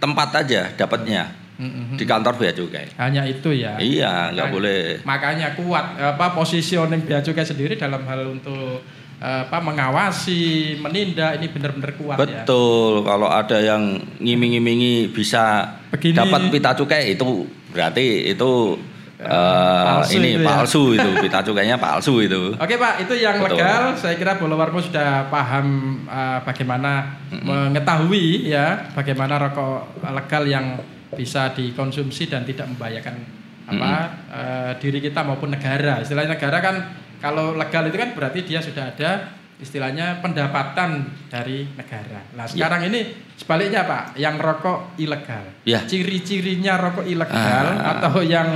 tempat 0.00 0.32
aja 0.42 0.72
dapatnya 0.72 1.28
Mm-mm. 1.60 2.00
di 2.00 2.04
kantor 2.08 2.40
bea 2.40 2.56
cukai. 2.56 2.88
Hanya 2.96 3.28
itu 3.28 3.52
ya. 3.52 3.76
Iya, 3.76 4.32
nggak 4.32 4.48
boleh. 4.48 4.80
Makanya 5.04 5.52
kuat 5.54 6.00
apa 6.00 6.32
positioning 6.32 7.04
bea 7.04 7.20
cukai 7.20 7.44
sendiri 7.44 7.76
dalam 7.76 8.00
hal 8.08 8.32
untuk 8.32 8.80
apa 9.22 9.62
mengawasi, 9.62 10.74
menindak 10.82 11.38
ini 11.38 11.46
benar-benar 11.46 11.94
kuat 11.94 12.16
ya. 12.18 12.42
Betul, 12.42 13.06
kalau 13.06 13.30
ada 13.30 13.54
yang 13.62 14.02
ngiming-ngimingi 14.18 15.14
bisa 15.14 15.78
Begini. 15.94 16.18
dapat 16.18 16.50
pita 16.50 16.74
cukai 16.74 17.14
itu 17.14 17.46
berarti 17.72 18.30
itu 18.30 18.76
eh, 19.18 19.84
Palsu 19.88 20.20
ini 20.20 20.28
itu 20.36 20.44
ya. 20.44 20.48
palsu 20.48 20.82
itu 20.96 21.08
pita 21.24 21.40
cukainya 21.40 21.76
palsu 21.80 22.14
itu. 22.20 22.54
Oke 22.54 22.74
Pak, 22.76 23.02
itu 23.02 23.14
yang 23.18 23.40
Betul. 23.40 23.58
legal. 23.58 23.82
Saya 23.96 24.14
kira 24.20 24.36
Bolo 24.36 24.60
Warmo 24.60 24.78
sudah 24.78 25.26
paham 25.32 25.98
uh, 26.06 26.38
bagaimana 26.44 27.18
mengetahui 27.32 28.52
ya 28.52 28.92
bagaimana 28.92 29.40
rokok 29.48 30.04
legal 30.04 30.44
yang 30.44 30.66
bisa 31.12 31.52
dikonsumsi 31.52 32.28
dan 32.28 32.44
tidak 32.44 32.72
membahayakan 32.72 33.42
apa 33.62 33.92
eh, 34.32 34.72
diri 34.82 34.98
kita 34.98 35.22
maupun 35.22 35.54
negara. 35.54 36.02
Istilahnya 36.02 36.34
negara 36.36 36.58
kan 36.58 36.76
kalau 37.22 37.54
legal 37.54 37.86
itu 37.86 37.96
kan 37.96 38.10
berarti 38.16 38.42
dia 38.42 38.58
sudah 38.58 38.90
ada 38.90 39.41
istilahnya 39.62 40.18
pendapatan 40.18 41.06
dari 41.30 41.64
negara. 41.78 42.20
Nah 42.34 42.50
sekarang 42.50 42.90
ini 42.90 43.00
sebaliknya 43.38 43.86
Pak, 43.86 44.18
yang 44.18 44.36
rokok 44.36 44.98
ilegal. 44.98 45.62
Ya. 45.62 45.86
Ciri-cirinya 45.86 46.76
rokok 46.76 47.06
ilegal 47.06 47.66
Ah. 47.78 47.96
atau 47.96 48.20
yang 48.20 48.48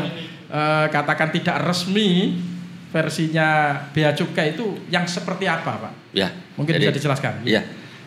eh, 0.47 0.87
katakan 0.91 1.31
tidak 1.31 1.59
resmi 1.63 2.39
versinya 2.91 3.75
bea 3.91 4.15
cukai 4.15 4.55
itu 4.55 4.87
yang 4.89 5.07
seperti 5.07 5.47
apa 5.47 5.73
Pak? 5.79 5.93
Ya. 6.15 6.31
Mungkin 6.55 6.79
jadi, 6.79 6.91
bisa 6.91 6.95
dijelaskan. 6.99 7.33
Iya. 7.43 7.63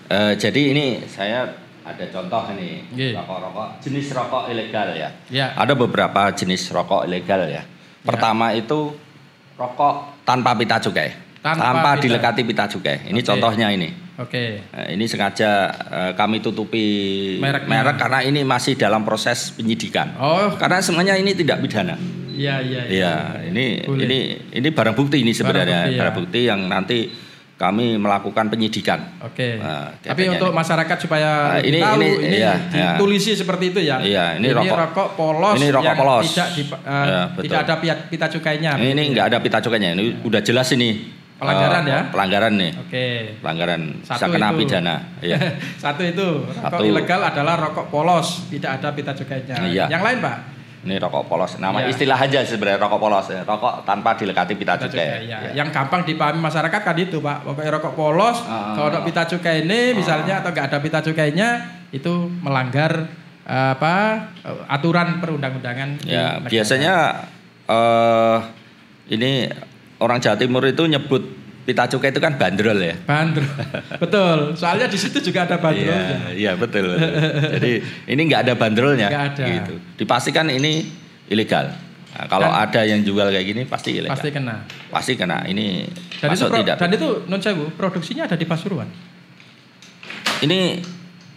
Eh, 0.10 0.34
jadi 0.36 0.62
ini 0.72 1.04
saya 1.06 1.46
ada 1.84 2.06
contoh 2.10 2.44
ini 2.56 2.84
Iya. 2.96 3.20
rokok-rokok 3.24 3.84
jenis 3.84 4.08
rokok 4.12 4.44
ilegal 4.50 4.92
ya. 4.96 5.10
Ya. 5.28 5.52
Ada 5.56 5.74
beberapa 5.76 6.32
jenis 6.32 6.68
rokok 6.72 7.08
ilegal 7.08 7.48
ya. 7.48 7.64
Pertama 8.04 8.56
itu 8.56 8.96
rokok 9.56 10.24
tanpa 10.24 10.56
pita 10.56 10.80
cukai. 10.80 11.29
Tanpa 11.40 11.64
Tanpa, 11.64 11.90
pita. 11.96 12.04
dilekati 12.04 12.42
pita 12.44 12.66
cukai. 12.68 12.98
Ini 13.08 13.16
Oke. 13.16 13.24
contohnya 13.26 13.72
ini. 13.72 13.90
Oke. 14.18 14.60
Nah, 14.70 14.88
ini 14.90 15.08
sengaja 15.08 15.52
eh, 15.72 16.12
kami 16.14 16.40
tutupi 16.40 16.84
Mereknya. 17.40 17.72
merek 17.72 17.96
karena 17.96 18.20
ini 18.20 18.44
masih 18.44 18.76
dalam 18.76 19.02
proses 19.02 19.56
penyidikan. 19.56 20.20
Oh, 20.20 20.52
Karena 20.54 20.84
sebenarnya 20.84 21.16
ini 21.16 21.32
tidak 21.34 21.60
pidana. 21.60 21.96
iya 22.30 22.60
iya. 22.60 22.82
Iya, 22.84 23.14
ini 23.46 23.84
Boleh. 23.84 24.04
ini 24.04 24.20
ini 24.54 24.68
barang 24.70 24.92
bukti 24.94 25.20
ini 25.20 25.32
sebenarnya 25.32 25.80
bukti, 25.82 25.92
ya. 25.92 26.00
barang 26.00 26.16
bukti 26.18 26.40
yang 26.44 26.60
nanti 26.68 27.00
kami 27.56 27.96
melakukan 27.96 28.48
penyidikan. 28.48 29.20
Oke. 29.22 29.56
Nah, 29.56 29.92
Tapi 29.98 30.28
untuk 30.30 30.48
ini. 30.48 30.56
masyarakat 30.56 30.98
supaya 30.98 31.32
Nah, 31.50 31.60
ini- 31.62 31.80
tahu 31.80 31.96
ini, 31.98 32.08
ini, 32.18 32.38
iya, 32.38 32.54
iya. 32.70 32.90
ditulisi 32.96 33.36
seperti 33.36 33.66
itu 33.70 33.80
ya. 33.82 34.00
Iya, 34.00 34.36
ini 34.36 34.48
rokok- 34.50 35.16
polos. 35.16 35.56
ini 35.56 35.68
rokok 35.68 35.84
yang 35.86 35.96
polos. 35.98 36.24
Tidak 36.26 36.50
di, 36.50 36.64
eh, 36.64 37.06
Ya, 37.06 37.22
betul. 37.30 37.44
tidak 37.44 37.60
ada 37.62 37.74
pita, 37.78 37.96
pita 38.08 38.28
cukainya. 38.30 38.72
Ini 38.74 38.88
begitu 38.90 39.12
nggak 39.12 39.26
ya. 39.26 39.32
ada 39.32 39.40
pita 39.40 39.58
cukainya. 39.60 39.90
Ini 39.92 40.04
udah 40.24 40.40
jelas 40.40 40.72
ini. 40.72 41.19
Pelanggaran 41.40 41.82
Eh, 41.82 41.90
ya? 41.90 42.02
Pelanggaran 42.12 42.54
nih. 42.54 42.72
Oke. 42.78 43.06
Pelanggaran 43.40 43.82
bisa 43.98 44.14
Satu 44.14 44.28
kena 44.30 44.48
itu. 44.50 44.60
pidana. 44.60 44.96
Iya. 45.20 45.38
Satu 45.84 46.04
itu 46.04 46.28
rokok 46.44 46.68
Satu. 46.76 46.84
ilegal 46.84 47.22
adalah 47.24 47.56
rokok 47.58 47.88
polos, 47.88 48.28
tidak 48.48 48.78
ada 48.78 48.92
pita 48.92 49.12
cukainya. 49.14 49.56
Iya. 49.64 49.86
Yang 49.88 50.04
lain 50.04 50.20
pak? 50.20 50.38
Ini 50.80 50.96
rokok 50.98 51.24
polos. 51.26 51.56
Nama 51.56 51.76
Iya. 51.78 51.92
istilah 51.92 52.16
aja 52.18 52.40
sebenarnya 52.42 52.80
rokok 52.80 53.00
polos. 53.00 53.28
ya. 53.30 53.42
Rokok 53.42 53.84
tanpa 53.84 54.14
dilekati 54.14 54.54
pita 54.54 54.76
Pita 54.76 54.86
cukai. 54.86 55.00
cukai, 55.00 55.20
ya. 55.26 55.38
Iya. 55.42 55.52
Yang 55.56 55.70
gampang 55.74 56.02
dipahami 56.04 56.40
masyarakat 56.40 56.82
kan 56.82 56.96
itu 56.96 57.18
pak. 57.18 57.38
Pokoknya 57.42 57.72
rokok 57.74 57.94
polos, 57.94 58.38
Ah. 58.42 58.72
kalau 58.74 58.88
ada 58.90 59.00
pita 59.02 59.24
cukai 59.26 59.64
ini 59.64 59.80
misalnya 59.94 60.40
atau 60.40 60.50
nggak 60.50 60.66
ada 60.68 60.80
pita 60.80 61.00
cukainya 61.02 61.50
itu 61.90 62.12
melanggar 62.38 63.08
eh, 63.44 63.72
apa 63.74 63.96
eh, 64.40 64.60
aturan 64.68 65.18
perundang-undangan. 65.18 66.04
Ya, 66.04 66.38
negara. 66.38 66.48
biasanya 66.48 66.94
eh 67.66 68.38
ini 69.10 69.50
orang 70.00 70.18
Jawa 70.20 70.36
Timur 70.36 70.64
itu 70.64 70.84
nyebut 70.84 71.24
pita 71.64 71.86
cukai 71.86 72.10
itu 72.10 72.18
kan 72.18 72.34
bandrol 72.34 72.80
ya. 72.82 72.98
Bandrol. 73.06 73.46
Betul. 74.04 74.58
Soalnya 74.58 74.90
di 74.90 74.98
situ 74.98 75.22
juga 75.22 75.46
ada 75.46 75.62
bandrolnya. 75.62 76.34
Iya, 76.34 76.34
iya 76.34 76.52
betul. 76.58 76.98
betul. 76.98 77.14
Jadi 77.62 77.72
ini 78.10 78.22
nggak 78.26 78.42
ada 78.50 78.54
bandrolnya. 78.58 79.08
Nggak 79.08 79.26
ada. 79.36 79.44
Gitu. 79.46 79.74
Dipastikan 80.02 80.50
ini 80.50 80.90
ilegal. 81.30 81.70
Nah, 82.10 82.26
kalau 82.26 82.50
Dan- 82.50 82.58
ada 82.66 82.82
yang 82.90 83.06
jual 83.06 83.30
kayak 83.30 83.46
gini 83.46 83.62
pasti 83.70 84.02
ilegal. 84.02 84.18
Pasti 84.18 84.30
kena. 84.34 84.56
Pasti 84.90 85.14
kena. 85.14 85.46
Ini 85.46 85.86
Dan 86.18 86.28
itu 86.28 86.34
masuk 86.34 86.48
pro- 86.50 86.58
tidak? 86.58 86.76
dan 86.82 86.90
itu 86.90 87.08
non 87.30 87.40
produksinya 87.78 88.26
ada 88.26 88.34
di 88.34 88.50
Pasuruan. 88.50 88.90
Ini 90.40 90.60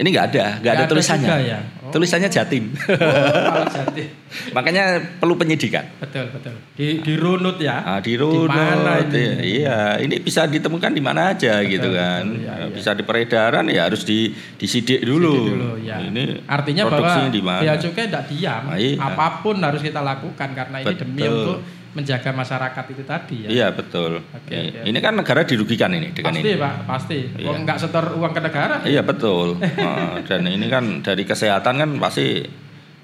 ini 0.01 0.09
nggak 0.09 0.27
ada, 0.33 0.47
nggak 0.65 0.73
ada 0.73 0.85
ada 0.85 0.91
tulisannya. 0.91 1.29
juga 1.29 1.39
ya? 1.45 1.59
Oh. 1.85 1.93
Tulisannya 1.93 2.29
Jatim. 2.33 2.65
Oh. 2.73 3.65
Makanya 4.57 4.85
perlu 5.21 5.37
penyidikan. 5.37 5.85
Betul, 6.01 6.33
betul. 6.33 6.57
Di 6.73 7.05
dirunut 7.05 7.61
ya. 7.61 7.85
Ah, 7.85 8.01
di 8.01 8.17
runut, 8.17 8.49
mana 8.49 9.05
ini? 9.05 9.61
iya, 9.61 10.01
ini 10.01 10.17
bisa 10.25 10.49
ditemukan 10.49 10.97
di 10.97 11.03
mana 11.05 11.37
aja 11.37 11.61
gitu 11.61 11.93
kan. 11.93 12.25
betul, 12.25 12.41
iya, 12.41 12.53
Nah, 12.57 12.67
iya. 12.67 12.73
Bisa 12.73 12.91
di 12.97 13.05
peredaran 13.05 13.69
ya 13.69 13.93
harus 13.93 14.03
di 14.09 14.33
disidik 14.57 15.05
dulu. 15.05 15.37
Sidik 15.37 15.53
dulu, 15.53 15.71
ya. 15.85 15.97
Ini 16.01 16.25
Artinya 16.49 16.83
bahwa 16.89 17.29
di 17.29 17.43
mana? 17.45 17.61
bea 17.61 17.75
cukai 17.77 18.05
tidak 18.09 18.25
diam. 18.33 18.63
Ah, 18.73 18.79
iya. 18.81 18.97
Apa 18.97 19.45
pun 19.45 19.61
harus 19.61 19.85
kita 19.85 20.01
lakukan 20.01 20.49
karena 20.57 20.77
ini 20.81 20.95
demi 20.97 21.21
Betul. 21.21 21.37
untuk 21.37 21.59
menjaga 21.93 22.33
masyarakat 22.33 22.85
itu 22.89 23.03
tadi 23.05 23.37
ya. 23.45 23.49
Iya 23.53 23.67
betul. 23.71 24.25
Oke, 24.25 24.49
Ini- 24.49 24.71
oke. 24.73 24.81
Ini 24.89 24.99
kan 24.99 25.13
negara 25.13 25.41
dirugikan 25.45 25.93
ini 25.93 26.09
dengan 26.11 26.33
pasti 26.33 26.41
ini. 26.43 26.57
pak, 26.57 26.75
pasti. 26.89 27.19
Iya. 27.37 27.53
Nggak 27.59 27.79
setor 27.79 28.05
uang 28.17 28.33
ke 28.33 28.41
negara. 28.41 28.75
Iya 28.83 29.03
betul. 29.05 29.61
Nah, 29.83 30.25
dan 30.25 30.43
ini 30.47 30.67
kan 30.67 31.05
dari 31.05 31.23
kesehatan 31.23 31.75
kan 31.77 31.91
pasti 32.01 32.41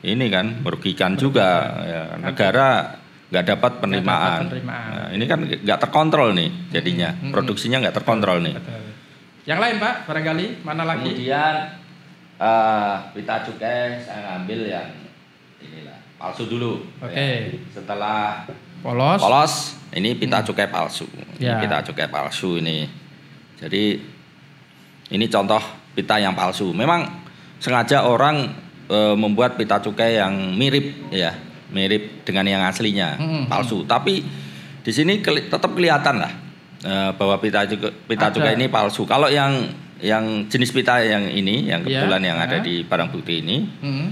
ini 0.01 0.27
kan 0.33 0.65
merugikan 0.65 1.15
juga. 1.15 1.77
Ya, 1.85 2.03
negara 2.17 2.97
nggak 3.29 3.45
dapat 3.45 3.73
penerimaan. 3.85 4.49
penerimaan. 4.49 4.91
Nah, 4.91 5.09
ini 5.13 5.25
kan 5.29 5.39
nggak 5.45 5.79
terkontrol 5.79 6.33
nih 6.33 6.49
jadinya. 6.73 7.13
Hmm, 7.13 7.29
hmm, 7.29 7.33
Produksinya 7.37 7.77
nggak 7.85 7.97
terkontrol 7.97 8.41
nih. 8.41 8.57
Betul. 8.57 8.83
Yang 9.45 9.59
lain 9.65 9.77
pak, 9.81 9.95
barangkali 10.05 10.47
mana 10.65 10.83
lagi? 10.85 11.13
Kemudian 11.13 11.55
eh 12.39 12.95
pita 13.13 13.43
cukai 13.45 14.01
saya 14.01 14.21
ngambil 14.33 14.61
yang 14.65 14.89
inilah 15.61 15.99
palsu 16.17 16.49
dulu. 16.49 16.81
Oke. 17.03 17.13
Ya. 17.13 17.53
Setelah 17.69 18.49
Polos. 18.79 19.19
polos, 19.19 19.53
ini 19.91 20.15
pita 20.15 20.41
cukai 20.41 20.67
palsu. 20.67 21.05
Ya. 21.37 21.57
Ini 21.57 21.67
pita 21.67 21.83
cukai 21.83 22.07
palsu 22.07 22.57
ini. 22.57 22.87
Jadi 23.57 23.99
ini 25.09 25.27
contoh 25.27 25.59
pita 25.93 26.17
yang 26.17 26.33
palsu. 26.33 26.71
Memang 26.71 27.05
sengaja 27.59 28.05
orang 28.05 28.55
eh, 28.87 29.15
membuat 29.15 29.55
pita 29.55 29.79
cukai 29.79 30.17
yang 30.17 30.33
mirip 30.55 31.11
ya, 31.11 31.35
mirip 31.69 32.23
dengan 32.23 32.47
yang 32.47 32.63
aslinya, 32.63 33.15
Hmm, 33.15 33.45
palsu. 33.45 33.83
Tapi 33.83 34.23
di 34.79 34.91
sini 34.91 35.19
keli- 35.19 35.47
tetap 35.47 35.69
kelihatan 35.71 36.17
lah 36.19 36.33
eh, 36.81 37.11
bahwa 37.13 37.37
pita 37.37 37.67
cukai, 37.67 37.93
pita 38.07 38.31
Ada. 38.31 38.35
cukai 38.35 38.53
ini 38.55 38.67
palsu. 38.67 39.05
Kalau 39.05 39.27
yang 39.27 39.67
yang 39.99 40.47
jenis 40.47 40.71
pita 40.71 41.03
yang 41.03 41.27
ini, 41.27 41.67
yang 41.67 41.83
Ya, 41.83 42.07
kebetulan 42.07 42.23
yang 42.23 42.39
ada 42.39 42.57
ya. 42.57 42.63
di 42.63 42.87
barang 42.87 43.11
bukti 43.11 43.43
ini, 43.43 43.67
Hmm. 43.83 44.07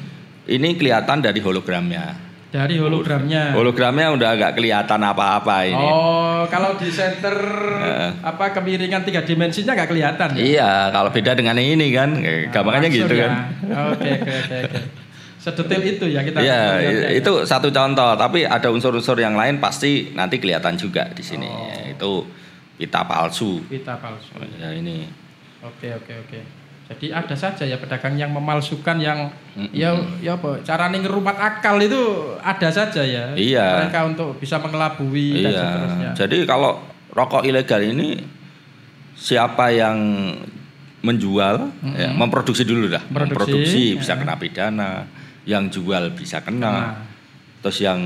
ini 0.44 0.74
kelihatan 0.74 1.22
dari 1.22 1.38
hologramnya. 1.38 2.26
Dari 2.56 2.80
hologramnya. 2.80 3.52
Hologramnya 3.52 4.16
udah 4.16 4.28
agak 4.32 4.50
kelihatan 4.56 5.00
apa-apa 5.04 5.68
ini. 5.68 5.76
Oh, 5.76 6.48
kalau 6.48 6.72
di 6.80 6.88
center 6.88 7.36
Eh. 7.84 8.10
apa 8.24 8.56
kemiringan 8.56 9.04
tiga 9.04 9.20
dimensinya 9.20 9.76
nggak 9.76 9.92
kelihatan 9.92 10.28
ya? 10.32 10.40
Iya, 10.40 10.72
kalau 10.88 11.12
beda 11.12 11.36
dengan 11.36 11.60
yang 11.60 11.76
ini 11.76 11.92
kan, 11.92 12.16
gampangannya 12.48 12.88
Langsung 12.88 13.04
gitu 13.04 13.14
ya. 13.20 13.28
kan. 13.28 13.32
Oke, 13.92 14.10
oke, 14.24 14.56
oke. 14.64 14.80
Sedetil 15.36 15.82
itu 15.84 16.04
ya 16.08 16.24
kita. 16.24 16.40
Iya, 16.40 16.60
melihatnya 16.80 17.10
ya. 17.12 17.20
itu 17.20 17.32
satu 17.44 17.68
contoh. 17.68 18.16
Tapi 18.16 18.48
ada 18.48 18.72
unsur-unsur 18.72 19.20
yang 19.20 19.36
lain 19.36 19.60
pasti 19.60 20.16
nanti 20.16 20.40
kelihatan 20.40 20.80
juga 20.80 21.12
di 21.12 21.20
sini. 21.22 21.46
Oh. 21.46 21.92
Itu 21.92 22.10
pita 22.80 23.04
palsu. 23.04 23.60
pita 23.68 24.00
palsu. 24.00 24.32
Ya 24.56 24.72
ini. 24.72 25.06
Oke, 25.60 25.92
oke, 25.92 26.12
oke. 26.24 26.40
Jadi 26.86 27.10
ada 27.10 27.34
saja 27.34 27.66
ya 27.66 27.74
pedagang 27.76 28.14
yang 28.14 28.30
memalsukan 28.30 28.94
yang 28.96 29.26
Mm-mm. 29.58 29.74
ya 29.74 29.90
ya 30.22 30.38
apa 30.38 30.62
cara 30.62 30.86
ngerumat 30.86 31.34
akal 31.34 31.82
itu 31.82 31.98
ada 32.38 32.68
saja 32.70 33.02
ya. 33.02 33.34
Iya. 33.34 33.90
Mereka 33.90 34.00
untuk 34.06 34.38
bisa 34.38 34.56
mengelabui 34.56 35.42
dan 35.42 35.50
Iya. 35.50 35.62
seterusnya. 35.66 36.10
Jadi 36.14 36.36
kalau 36.46 36.78
rokok 37.10 37.42
ilegal 37.42 37.82
ini 37.82 38.22
siapa 39.12 39.72
yang 39.72 39.98
menjual, 41.02 41.70
ya, 41.92 42.10
memproduksi 42.12 42.62
dulu 42.62 42.86
dah. 42.88 43.02
Memproduksi, 43.06 43.34
Memproduksi 43.34 43.82
bisa 43.96 44.12
ya. 44.14 44.18
kena 44.18 44.34
pidana, 44.36 44.90
yang 45.42 45.66
jual 45.66 46.10
bisa 46.12 46.42
kena. 46.42 46.70
Nah, 46.70 46.94
Terus 47.62 47.82
yang 47.82 47.98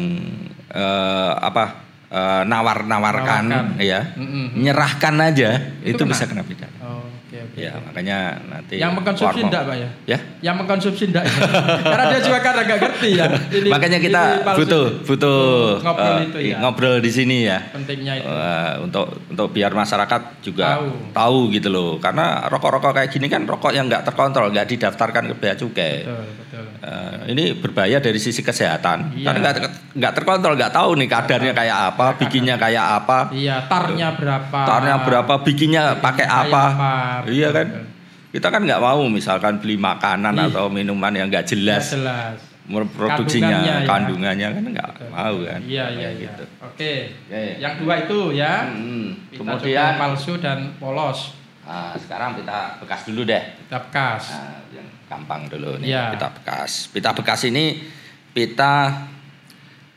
eh, 0.68 1.32
apa? 1.36 1.84
eh, 2.08 2.42
nawar-nawarkan 2.42 3.44
Nawarkan. 3.44 3.76
ya. 3.78 4.16
Mm-mm. 4.16 4.56
Menyerahkan 4.56 5.14
aja 5.20 5.50
Itu 5.84 5.94
itu, 5.94 6.02
kena? 6.02 6.10
bisa 6.10 6.24
kena 6.24 6.42
pidana. 6.42 6.78
oh, 6.80 7.04
oke, 7.40 7.56
oke. 7.56 7.60
Ya, 7.60 7.72
makanya 7.80 8.18
nanti 8.46 8.74
Yang 8.76 8.92
mengkonsumsi 9.00 9.40
enggak, 9.40 9.62
Pak 9.64 9.76
ya? 9.76 9.88
Ya. 10.04 10.18
Yang 10.40 10.54
mengkonsumsi 10.60 11.04
enggak 11.08 11.24
ya? 11.24 11.34
Karena 11.92 12.04
dia 12.10 12.20
juga 12.20 12.38
kadang 12.44 12.64
nggak 12.68 12.80
ngerti 12.80 13.08
ya. 13.16 13.26
Ini- 13.30 13.70
makanya 13.70 13.98
kita 13.98 14.22
ini 14.44 14.56
butuh 14.58 14.84
butuh 15.06 15.40
ngobrol 15.80 16.16
eh, 16.16 16.24
itu 16.26 16.38
ya. 16.52 16.56
ngobrol 16.60 16.96
di 17.00 17.10
sini 17.10 17.36
ya. 17.48 17.58
Pentingnya 17.72 18.14
itu. 18.20 18.28
Eh, 18.28 18.72
untuk 18.84 19.06
untuk 19.30 19.48
biar 19.50 19.72
masyarakat 19.72 20.22
juga 20.44 20.76
Tahu. 20.76 20.86
tahu. 21.16 21.38
gitu 21.50 21.68
loh. 21.72 21.96
Karena 21.96 22.44
rokok-rokok 22.50 22.92
kayak 22.92 23.10
gini 23.10 23.26
kan 23.30 23.48
rokok 23.48 23.72
yang 23.72 23.88
nggak 23.88 24.04
terkontrol, 24.04 24.52
nggak 24.52 24.68
didaftarkan 24.68 25.30
ke 25.30 25.34
bea 25.38 25.54
cukai. 25.56 26.04
Betul, 26.04 26.24
betul. 26.36 26.49
Eh, 26.80 27.16
ini 27.30 27.44
berbahaya 27.54 27.98
dari 27.98 28.16
sisi 28.16 28.40
kesehatan. 28.40 29.14
Iya. 29.14 29.26
Karena 29.26 29.38
nggak 29.42 29.54
ter- 29.54 29.74
nggak 29.92 30.12
terkontrol, 30.14 30.54
nggak 30.54 30.72
tahu 30.72 30.90
nih 30.96 31.08
kadarnya 31.08 31.52
kayak 31.52 31.78
apa, 31.90 32.06
bikinnya 32.16 32.56
kayak 32.56 32.86
apa, 32.98 33.18
Iya, 33.30 33.66
tarnya 33.66 34.08
berapa? 34.14 34.60
tarnya 34.62 34.96
berapa, 35.00 35.34
bikinnya 35.40 35.82
pakai 35.96 36.24
Kayak 36.24 36.44
apa. 36.46 36.62
apa, 36.70 36.92
Iya 37.26 37.48
kan? 37.50 37.66
betul. 37.68 37.84
Kita 38.30 38.46
kan 38.46 38.62
nggak 38.62 38.80
mau 38.80 39.02
misalkan 39.06 39.58
beli 39.58 39.74
makanan 39.74 40.34
Iya. 40.34 40.46
atau 40.48 40.64
minuman 40.68 41.10
yang 41.10 41.26
nggak 41.26 41.46
jelas 41.46 41.90
jelas. 41.90 42.38
produksinya, 42.70 43.58
Kandungannya 43.58 43.74
ya. 43.74 43.88
kandungannya 43.88 44.48
kan 44.48 44.64
nggak 44.70 44.88
mau 45.10 45.36
kan. 45.42 45.60
Iya, 45.60 45.84
iya, 45.90 46.08
iya. 46.14 46.30
gitu. 46.30 46.44
Oke. 46.62 46.92
Oke. 47.26 47.42
Yang 47.58 47.74
dua 47.82 47.94
itu 47.98 48.18
ya. 48.32 48.54
Hmm, 48.64 49.06
Kemudian 49.28 49.98
palsu 49.98 50.38
dan 50.38 50.78
polos. 50.78 51.34
Nah, 51.66 51.94
sekarang 51.98 52.38
pita 52.38 52.78
bekas 52.78 53.06
dulu 53.06 53.22
deh. 53.22 53.42
Pita 53.58 53.78
bekas. 53.78 54.22
Nah, 54.32 54.62
yang 54.70 54.86
gampang 55.10 55.50
dulu 55.50 55.74
nih, 55.76 55.90
Ya. 55.90 56.14
pita 56.14 56.30
bekas. 56.30 56.86
Pita 56.88 57.10
bekas 57.10 57.42
ini 57.42 57.82
pita 58.30 58.94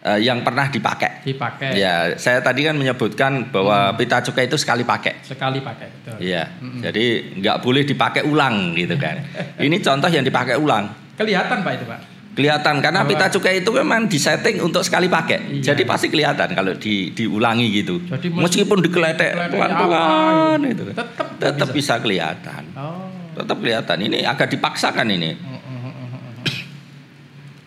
eh, 0.01 0.19
yang 0.19 0.41
pernah 0.41 0.67
dipakai. 0.67 1.23
Dipakai. 1.23 1.77
Ya, 1.77 2.17
saya 2.17 2.41
tadi 2.41 2.65
kan 2.65 2.73
menyebutkan 2.73 3.47
bahwa 3.47 3.93
pita 3.93 4.19
cukai 4.19 4.45
itu 4.45 4.57
sekali 4.57 4.81
pakai. 4.83 5.21
Sekali 5.21 5.61
pakai, 5.61 5.87
betul. 5.87 6.17
Iya, 6.19 6.43
jadi 6.81 7.05
nggak 7.37 7.57
boleh 7.61 7.85
dipakai 7.85 8.25
ulang 8.25 8.73
gitu 8.73 8.97
kan. 8.97 9.21
Ini 9.61 9.79
contoh 9.79 10.09
yang 10.09 10.25
dipakai 10.25 10.57
ulang. 10.57 10.91
Kelihatan 11.13 11.61
Pak 11.61 11.71
itu 11.71 11.85
Pak. 11.85 11.99
Kelihatan 12.33 12.81
karena 12.81 13.05
pita 13.05 13.29
cukai 13.29 13.61
itu 13.61 13.69
memang 13.69 14.09
disetting 14.09 14.57
untuk 14.57 14.81
sekali 14.81 15.05
pakai. 15.05 15.53
Iya. 15.53 15.71
Jadi 15.71 15.85
pasti 15.85 16.09
kelihatan 16.09 16.51
kalau 16.51 16.73
di 16.73 17.13
diulangi 17.13 17.69
gitu. 17.71 18.01
Jadi 18.03 18.27
meski- 18.27 18.65
Meskipun 18.65 18.81
digeletek 18.81 19.31
Geletek 19.31 19.53
pelan-pelan 19.53 20.57
apa, 20.57 20.65
itu. 20.65 20.83
tetep 20.89 21.27
tetap 21.37 21.67
bisa. 21.69 21.93
bisa 21.93 22.01
kelihatan. 22.01 22.63
Oh. 22.73 23.12
Tetap 23.33 23.57
kelihatan. 23.57 23.97
Ini 23.99 24.17
agak 24.23 24.47
dipaksakan 24.49 25.07
ini. 25.09 25.31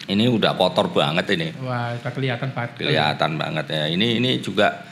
Ini 0.06 0.24
udah 0.30 0.54
kotor 0.54 0.86
banget 0.88 1.26
ini. 1.34 1.50
Wah, 1.66 1.90
sudah 1.98 2.12
kelihatan 2.14 2.54
Pak. 2.54 2.78
Kelihatan 2.78 3.34
banget 3.34 3.66
ya. 3.66 3.84
Ini 3.90 4.22
ini 4.22 4.38
juga 4.38 4.86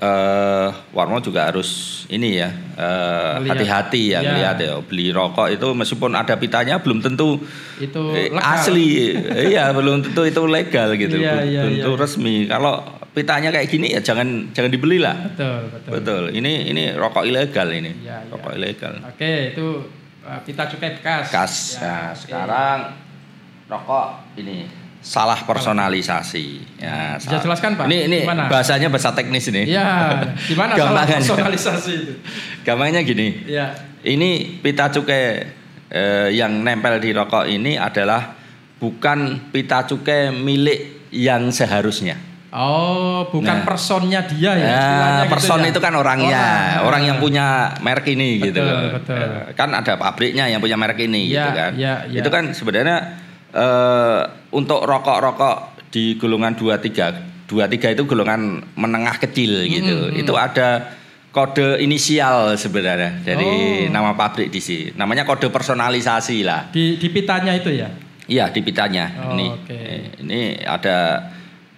eh 0.00 0.68
Warmo 0.96 1.20
juga 1.20 1.52
harus 1.52 2.02
ini 2.08 2.40
ya 2.40 2.48
eh, 2.48 3.36
Melihat. 3.44 3.52
hati-hati 3.52 4.02
ya, 4.16 4.24
Ya. 4.24 4.32
lihat 4.32 4.56
ya 4.56 4.80
beli 4.80 5.12
rokok 5.12 5.52
itu 5.52 5.76
meskipun 5.76 6.16
ada 6.16 6.40
pitanya 6.40 6.80
belum 6.80 7.04
tentu 7.04 7.36
Itu 7.76 8.16
Eh, 8.16 8.32
legal. 8.32 8.40
asli 8.40 9.12
iya 9.52 9.68
belum 9.76 10.00
tentu 10.00 10.24
itu 10.24 10.40
legal 10.48 10.96
gitu 10.96 11.20
iya, 11.20 11.44
belum 11.44 11.84
tentu 11.84 11.92
iya. 11.92 12.00
resmi 12.00 12.48
kalau 12.48 12.80
pitanya 13.12 13.52
kayak 13.52 13.68
gini 13.68 13.92
ya 13.92 14.00
jangan 14.00 14.48
jangan 14.56 14.72
dibeli 14.72 15.04
lah 15.04 15.36
Betul, 15.36 15.68
betul. 15.68 15.90
betul 15.92 16.22
ini 16.32 16.72
ini 16.72 16.96
rokok 16.96 17.28
ilegal 17.28 17.68
ini 17.68 17.92
iya. 18.00 18.24
rokok 18.32 18.56
ilegal 18.56 19.04
Oke, 19.04 19.52
itu 19.52 19.66
uh, 19.84 19.99
pita 20.40 20.64
cukai 20.66 20.90
bekas. 20.96 21.24
kas 21.28 21.54
Ya, 21.74 21.80
nah 21.80 22.04
oke. 22.08 22.18
sekarang 22.18 22.78
rokok 23.66 24.06
ini 24.36 24.68
salah 25.00 25.40
personalisasi 25.40 26.76
ya 26.76 27.16
Bisa 27.16 27.32
salah. 27.32 27.42
jelaskan, 27.42 27.70
Pak? 27.74 27.84
ini 27.86 27.98
ini 28.04 28.18
Gimana? 28.20 28.44
bahasanya 28.46 28.88
bahasa 28.88 29.10
teknis 29.10 29.48
ini 29.48 29.64
Iya, 29.66 29.88
gimana 30.44 30.72
salah 30.76 31.02
Gampangannya. 31.02 31.16
personalisasi 31.18 31.92
itu? 31.94 32.14
gampangnya 32.60 33.00
gini 33.00 33.48
Iya. 33.48 33.72
ini 34.02 34.60
pita 34.60 34.88
cukai 34.88 35.24
eh, 35.88 36.28
yang 36.30 36.52
nempel 36.58 36.98
di 36.98 37.10
rokok 37.10 37.48
ini 37.48 37.74
adalah 37.74 38.36
bukan 38.76 39.48
pita 39.48 39.84
cukai 39.84 40.30
milik 40.30 41.08
yang 41.10 41.48
seharusnya. 41.48 42.14
Oh, 42.50 43.30
bukan 43.30 43.62
Nah. 43.62 43.64
personnya 43.64 44.20
dia 44.22 44.52
ya. 44.52 44.74
Nah, 44.74 45.22
gitu 45.22 45.30
person 45.30 45.62
ya? 45.62 45.70
itu 45.70 45.78
kan 45.78 45.94
orangnya, 45.94 46.42
Orang. 46.82 46.86
orang, 46.86 47.02
yang 47.06 47.16
punya 47.18 47.46
merek 47.78 48.10
ini 48.10 48.36
Betul, 48.36 48.50
gitu. 48.50 48.62
betul. 48.92 49.22
Eh, 49.22 49.54
Kan 49.54 49.70
ada 49.70 49.94
pabriknya 49.94 50.44
yang 50.46 50.58
punya 50.58 50.74
merek 50.74 50.98
ini 51.00 51.30
Iya, 51.30 51.34
gitu 51.36 51.50
kan. 51.52 51.72
iya, 51.78 51.94
iya. 52.06 52.18
Itu 52.18 52.28
kan 52.28 52.50
sebenarnya 52.50 52.96
eh, 53.50 54.20
untuk 54.50 54.82
rokok-rokok 54.82 55.56
di 55.88 56.14
golongan 56.14 56.54
23 56.54 57.46
23 57.46 57.94
itu 57.94 58.02
golongan 58.04 58.40
menengah 58.74 59.18
kecil 59.18 59.66
gitu. 59.66 60.06
Mm, 60.06 60.14
mm. 60.14 60.20
Itu 60.20 60.34
ada 60.34 60.90
kode 61.28 61.78
inisial 61.78 62.54
sebenarnya 62.54 63.22
dari 63.24 63.46
Oh. 63.86 63.90
nama 63.90 64.10
pabrik 64.12 64.50
di 64.50 64.58
sini. 64.58 64.90
Namanya 64.92 65.22
kode 65.22 65.46
personalisasi 65.48 66.42
lah. 66.42 66.66
Di, 66.68 66.94
di 66.94 67.08
pitanya 67.08 67.54
itu 67.54 67.70
ya. 67.70 67.90
Iya 68.26 68.46
di 68.48 68.58
pitanya 68.60 69.10
Oh, 69.20 69.34
ini. 69.34 69.46
Eh, 69.66 70.22
Ini 70.22 70.40
ada 70.62 71.26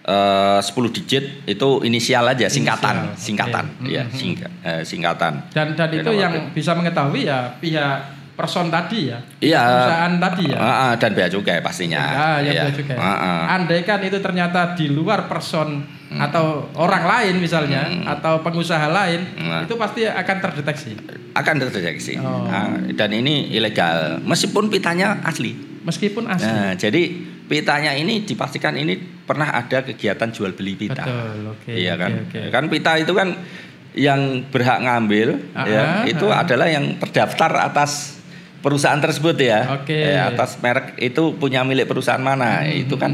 eh, 0.03 0.59
10 0.59 0.69
digit 0.91 1.23
itu 1.45 1.69
inisial 1.81 2.27
aja 2.27 2.45
singkatan, 2.45 3.09
Inisial, 3.09 3.17
singkatan, 3.17 3.65
oke. 3.77 3.87
ya 3.87 4.03
singka- 4.09 4.51
eh, 4.61 4.81
singkatan. 4.83 5.33
Dan 5.49 5.67
dan 5.73 5.89
itu 5.89 6.11
yang 6.11 6.33
pabrik. 6.33 6.53
bisa 6.53 6.71
mengetahui 6.73 7.21
ya 7.23 7.55
pihak 7.57 7.95
person 8.33 8.67
tadi 8.67 9.07
ya. 9.07 9.21
Iya. 9.39 9.61
Perusahaan 9.61 10.13
tadi 10.19 10.43
ya. 10.49 10.57
Ah, 10.57 10.65
ah, 10.65 10.91
dan 10.97 11.13
bea 11.13 11.29
cukai 11.29 11.61
pastinya. 11.61 12.01
Ah, 12.01 12.37
ya, 12.37 12.51
Iya. 12.51 12.61
bea 12.65 12.73
cukai. 12.73 12.97
Ah, 12.97 13.13
ah. 13.13 13.41
Andai 13.53 13.81
kan 13.81 14.01
itu 14.01 14.17
ternyata 14.17 14.73
di 14.73 14.89
luar 14.89 15.25
person 15.25 15.85
atau 16.13 16.69
orang 16.75 17.03
lain 17.03 17.35
misalnya 17.37 17.89
atau 18.05 18.41
pengusaha 18.41 18.85
lain, 18.85 19.33
Nah. 19.35 19.65
itu 19.65 19.73
pasti 19.73 20.05
akan 20.05 20.37
terdeteksi. 20.41 20.93
Akan 21.33 21.57
terdeteksi. 21.57 22.17
Oh. 22.19 22.45
Ah, 22.45 22.69
dan 22.91 23.09
ini 23.09 23.49
ilegal, 23.49 24.21
meskipun 24.21 24.67
pitanya 24.67 25.21
asli. 25.23 25.72
Meskipun 25.83 26.23
asli. 26.31 26.47
Nah, 26.47 26.73
jadi 26.79 27.01
pitanya 27.47 27.91
ini 27.93 28.23
dipastikan 28.23 28.73
ini 28.79 28.95
pernah 28.97 29.51
ada 29.51 29.83
kegiatan 29.83 30.31
jual 30.31 30.55
beli 30.55 30.79
pita. 30.79 31.03
Betul, 31.03 31.53
oke. 31.53 31.71
Iya 31.71 31.93
kan? 31.99 32.11
oke. 32.27 32.41
Kan 32.49 32.63
pita 32.71 32.91
itu 32.99 33.11
kan 33.11 33.35
yang 33.93 34.41
berhak 34.49 34.81
ngambil 34.81 35.53
Ah, 35.53 35.69
ya, 35.69 35.83
itu 36.09 36.25
ah. 36.31 36.41
adalah 36.41 36.65
yang 36.65 36.97
terdaftar 36.97 37.69
atas 37.69 38.17
perusahaan 38.63 38.97
tersebut 38.97 39.35
ya. 39.37 39.83
Oke. 39.83 39.93
Eh, 39.93 40.17
atas 40.17 40.57
merek 40.63 40.97
itu 40.97 41.35
punya 41.35 41.61
milik 41.67 41.85
perusahaan 41.85 42.23
mana. 42.23 42.63
Hmm, 42.63 42.73
itu 42.73 42.95
kan 42.95 43.11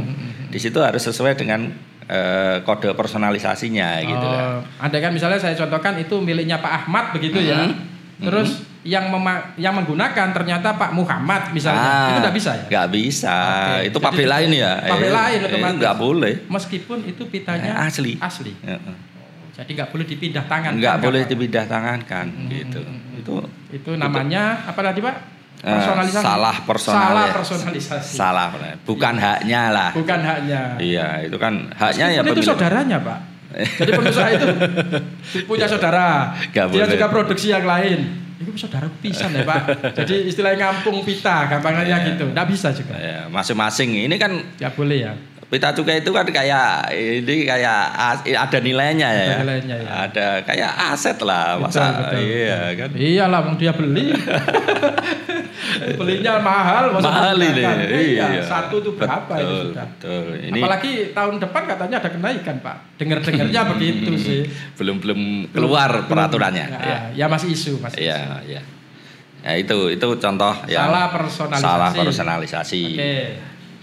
di 0.49 0.59
situ 0.61 0.77
harus 0.79 1.01
sesuai 1.01 1.35
dengan 1.35 1.73
eh, 2.09 2.61
kode 2.61 2.93
personalisasinya 2.93 4.01
gitu 4.05 4.25
kan. 4.29 4.45
Oh, 4.61 4.85
Andai 4.85 5.01
kan 5.01 5.13
misalnya 5.13 5.41
saya 5.41 5.57
contohkan 5.57 5.97
itu 5.97 6.17
miliknya 6.21 6.61
Pak 6.61 6.85
Ahmad 6.85 7.17
begitu 7.17 7.41
ya. 7.41 7.65
Mhm. 7.69 8.25
Terus 8.29 8.49
yang 8.81 9.07
mema- 9.07 9.51
yang 9.55 9.73
menggunakan 9.73 10.27
ternyata 10.31 10.71
Pak 10.73 10.91
Muhammad 10.91 11.51
misalnya. 11.51 11.83
Ah, 11.83 11.99
itu 12.05 12.13
tidak 12.17 12.33
bisa 12.33 12.51
ya? 12.53 12.63
Nggak 12.65 12.87
bisa. 12.89 13.35
Oke, 13.35 13.79
Itu 13.85 13.97
pabrik 13.99 14.23
itu 14.23 14.31
lain 14.31 14.49
ya. 14.53 14.71
pabrik 14.81 15.05
Eh, 15.05 15.13
lain 15.13 15.39
eh. 15.43 15.71
Nggak 15.75 15.95
boleh. 15.95 16.33
Meskipun 16.47 16.97
itu 17.03 17.23
pitanya 17.25 17.71
Eh, 17.75 17.85
asli. 17.85 18.15
Asli. 18.17 18.55
Ya, 18.61 18.77
eh. 18.77 18.97
Jadi 19.53 19.75
nggak 19.75 19.89
boleh 19.89 20.05
dipindah 20.05 20.45
tangan. 20.45 20.71
Nggak 20.73 20.95
kan, 20.95 21.03
boleh 21.03 21.21
dipindah 21.25 21.65
tangankan 21.65 22.25
gitu. 22.47 22.79
Itu 23.13 23.33
Itu 23.69 23.89
namanya 23.93 24.63
apa 24.65 24.79
tadi 24.81 24.99
Pak? 24.99 25.15
Eh, 25.59 25.67
Personalisasi. 25.67 26.23
salah 26.23 26.55
personalis- 26.63 27.03
Salah 27.03 27.27
personalisasi. 27.35 28.13
salah, 28.15 28.47
bukan 28.87 29.13
haknya 29.13 29.61
lah. 29.67 29.91
Bukan 29.91 30.19
haknya. 30.23 30.79
Iya, 30.79 31.27
itu 31.27 31.35
kan 31.35 31.67
haknya 31.69 32.05
ya 32.09 32.21
itu 32.23 32.39
saudaranya 32.39 32.95
Pak. 32.97 33.19
Jadi 33.75 33.91
pengusaha 33.99 34.29
itu 34.31 34.47
punya 35.43 35.67
saudara. 35.67 36.31
Nggak 36.47 36.65
Dia 36.65 36.79
boleh. 36.79 36.87
juga 36.89 37.07
produksi 37.11 37.51
yang 37.51 37.67
lain. 37.67 38.28
Itu 38.39 38.55
saudara 38.55 38.87
pisan 39.03 39.35
ya 39.35 39.43
Pak. 39.43 39.91
Jadi 39.99 40.31
istilahnya 40.31 40.71
ngampung 40.71 41.03
pita, 41.03 41.51
gampangnya 41.51 42.07
gitu. 42.07 42.31
Nggak 42.31 42.47
bisa 42.47 42.71
juga. 42.71 42.95
Ya, 42.95 43.27
masing-masing. 43.27 44.07
Ini 44.07 44.15
kan 44.15 44.31
Ya 44.55 44.71
boleh 44.71 45.03
ya. 45.03 45.13
Pita 45.49 45.73
cukai 45.73 45.99
itu 45.99 46.09
kan 46.09 46.23
kayak 46.23 46.69
ini 46.93 47.41
kayak 47.43 47.79
as- 47.91 48.21
ada 48.23 48.57
nilainya 48.59 49.09
ya. 49.09 49.25
Ada 49.25 49.37
nilainya, 49.39 49.75
ya. 49.75 49.89
Ada 50.05 50.27
kayak 50.43 50.71
aset 50.93 51.17
lah, 51.19 51.57
Betul, 51.57 51.63
masa 51.65 51.83
betul, 51.99 52.21
iya 52.21 52.59
kan. 52.75 52.89
Iyalah, 52.93 53.39
mau 53.41 53.55
dia 53.55 53.71
beli. 53.71 54.13
Belinya 55.91 56.39
mahal, 56.39 56.91
masa 56.91 57.07
Mahal 57.07 57.35
ini. 57.35 57.49
digunakan? 57.51 57.77
Iya. 57.89 58.25
Satu 58.41 58.75
tuh 58.79 58.93
berapa 58.93 59.25
betul, 59.27 59.41
itu 59.41 59.55
sudah? 59.69 59.85
Betul. 59.87 60.23
Ini 60.39 60.59
Apalagi 60.59 60.91
tahun 61.11 61.35
depan 61.39 61.61
katanya 61.67 61.95
ada 61.97 62.09
kenaikan 62.09 62.55
Pak. 62.59 62.75
Dengar-dengarnya 62.95 63.61
begitu 63.73 64.11
sih. 64.15 64.41
belum 64.75 64.97
belum 64.99 65.19
keluar 65.49 65.89
Belum- 65.91 66.07
peraturannya. 66.07 66.65
Ya, 66.67 66.79
Ya. 66.79 66.97
ya 67.15 67.25
masih 67.27 67.49
isu, 67.49 67.77
masih 67.79 68.01
Iya, 68.01 68.17
isu. 68.17 68.49
iya. 68.49 68.61
Ya 69.39 69.51
itu 69.55 69.77
itu 69.89 70.07
contoh 70.13 70.53
Salah 70.67 71.05
personalisasi. 71.09 71.63
salah 71.63 71.89
personalisasi. 71.95 72.83
Oke, 72.91 73.13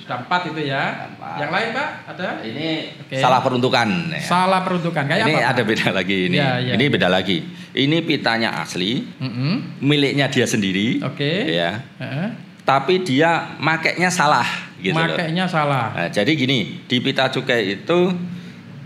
sudah 0.06 0.22
empat 0.22 0.40
itu 0.46 0.60
ya. 0.62 1.10
Empat. 1.10 1.34
Yang 1.42 1.50
lain 1.50 1.68
Pak 1.74 1.88
ada? 2.06 2.28
Ini 2.40 2.68
Oke. 3.02 3.16
salah 3.18 3.40
peruntukan. 3.42 3.88
ya. 4.06 4.22
Salah 4.22 4.60
peruntukan 4.62 5.02
kayak 5.02 5.26
ini 5.26 5.34
apa? 5.34 5.42
Pak? 5.42 5.50
ada 5.50 5.62
beda 5.66 5.88
lagi 5.90 6.16
ini. 6.30 6.36
Iya, 6.38 6.50
iya. 6.62 6.72
Ini 6.78 6.84
beda 6.86 7.08
lagi. 7.10 7.38
Ini 7.74 7.96
pitanya 8.00 8.50
asli, 8.56 9.02
Mm-mm. 9.18 9.82
miliknya 9.82 10.30
dia 10.30 10.46
sendiri. 10.46 11.02
Oke. 11.02 11.50
Ya. 11.50 11.82
Heeh. 11.98 12.28
Tapi 12.62 13.02
dia 13.02 13.58
makainya 13.58 14.06
salah 14.08 14.46
gitu 14.78 14.94
loh. 14.94 15.10
Makainya 15.10 15.44
salah. 15.44 15.90
Nah, 15.90 16.08
jadi 16.08 16.30
gini, 16.32 16.86
di 16.86 17.02
pita 17.02 17.26
cukai 17.26 17.74
itu 17.74 18.14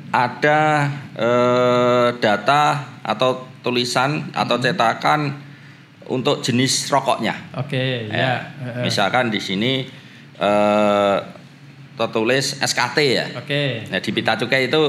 ada 0.08 0.88
eh, 1.14 2.08
data 2.16 2.62
atau 3.04 3.44
tulisan 3.60 4.32
atau 4.32 4.56
Hmm. 4.56 4.64
cetakan 4.64 5.20
untuk 6.08 6.40
jenis 6.40 6.88
rokoknya. 6.88 7.36
Oke, 7.54 8.08
Ya. 8.08 8.16
ya. 8.16 8.34
Heeh. 8.58 8.82
Misalkan 8.82 9.28
di 9.28 9.38
sini 9.38 9.84
eh, 10.40 11.16
tertulis 11.94 12.56
SKT 12.58 12.98
ya. 13.04 13.26
Oke. 13.36 13.84
Nah, 13.92 14.00
di 14.00 14.10
pita 14.10 14.32
cukai 14.34 14.72
itu 14.72 14.82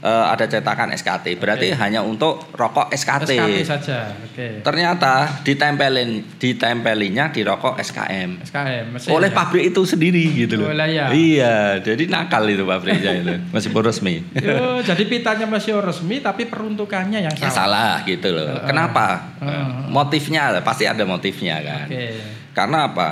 eh, 0.00 0.24
ada 0.32 0.48
cetakan 0.48 0.96
SKT. 0.96 1.36
Berarti 1.36 1.72
Oke. 1.72 1.76
hanya 1.76 2.00
untuk 2.00 2.48
rokok 2.56 2.88
SKT. 2.88 3.36
SKT 3.36 3.60
saja. 3.68 3.98
Oke. 4.16 4.64
Ternyata 4.64 5.44
ditempelin 5.44 6.40
ditempelinya 6.40 7.28
di 7.28 7.44
rokok 7.44 7.76
SKM. 7.84 8.40
SKM 8.48 8.84
mesin. 8.96 9.12
Oleh 9.12 9.28
ya? 9.28 9.36
pabrik 9.36 9.64
itu 9.76 9.84
sendiri 9.84 10.24
gitu 10.32 10.56
loh. 10.56 10.72
Oleh 10.72 10.88
ya. 10.96 11.12
Iya, 11.12 11.56
jadi 11.84 12.08
nakal 12.08 12.48
itu 12.48 12.64
pabriknya 12.64 13.12
itu. 13.12 13.34
Meskipun 13.54 13.82
resmi. 13.84 14.24
Yo, 14.40 14.80
jadi 14.80 15.04
pitanya 15.04 15.44
masih 15.44 15.76
resmi 15.84 16.24
tapi 16.24 16.48
peruntukannya 16.48 17.28
yang 17.28 17.34
Ya 17.36 17.52
salah. 17.52 17.52
salah 17.52 18.08
gitu 18.08 18.32
loh. 18.32 18.48
Heeh. 18.56 18.68
Kenapa? 18.72 19.36
Heeh. 19.44 19.92
Motifnya 19.92 20.64
pasti 20.64 20.88
ada 20.88 21.04
motifnya 21.04 21.60
kan. 21.60 21.92
Oke. 21.92 22.08
Karena 22.56 22.88
apa? 22.88 23.08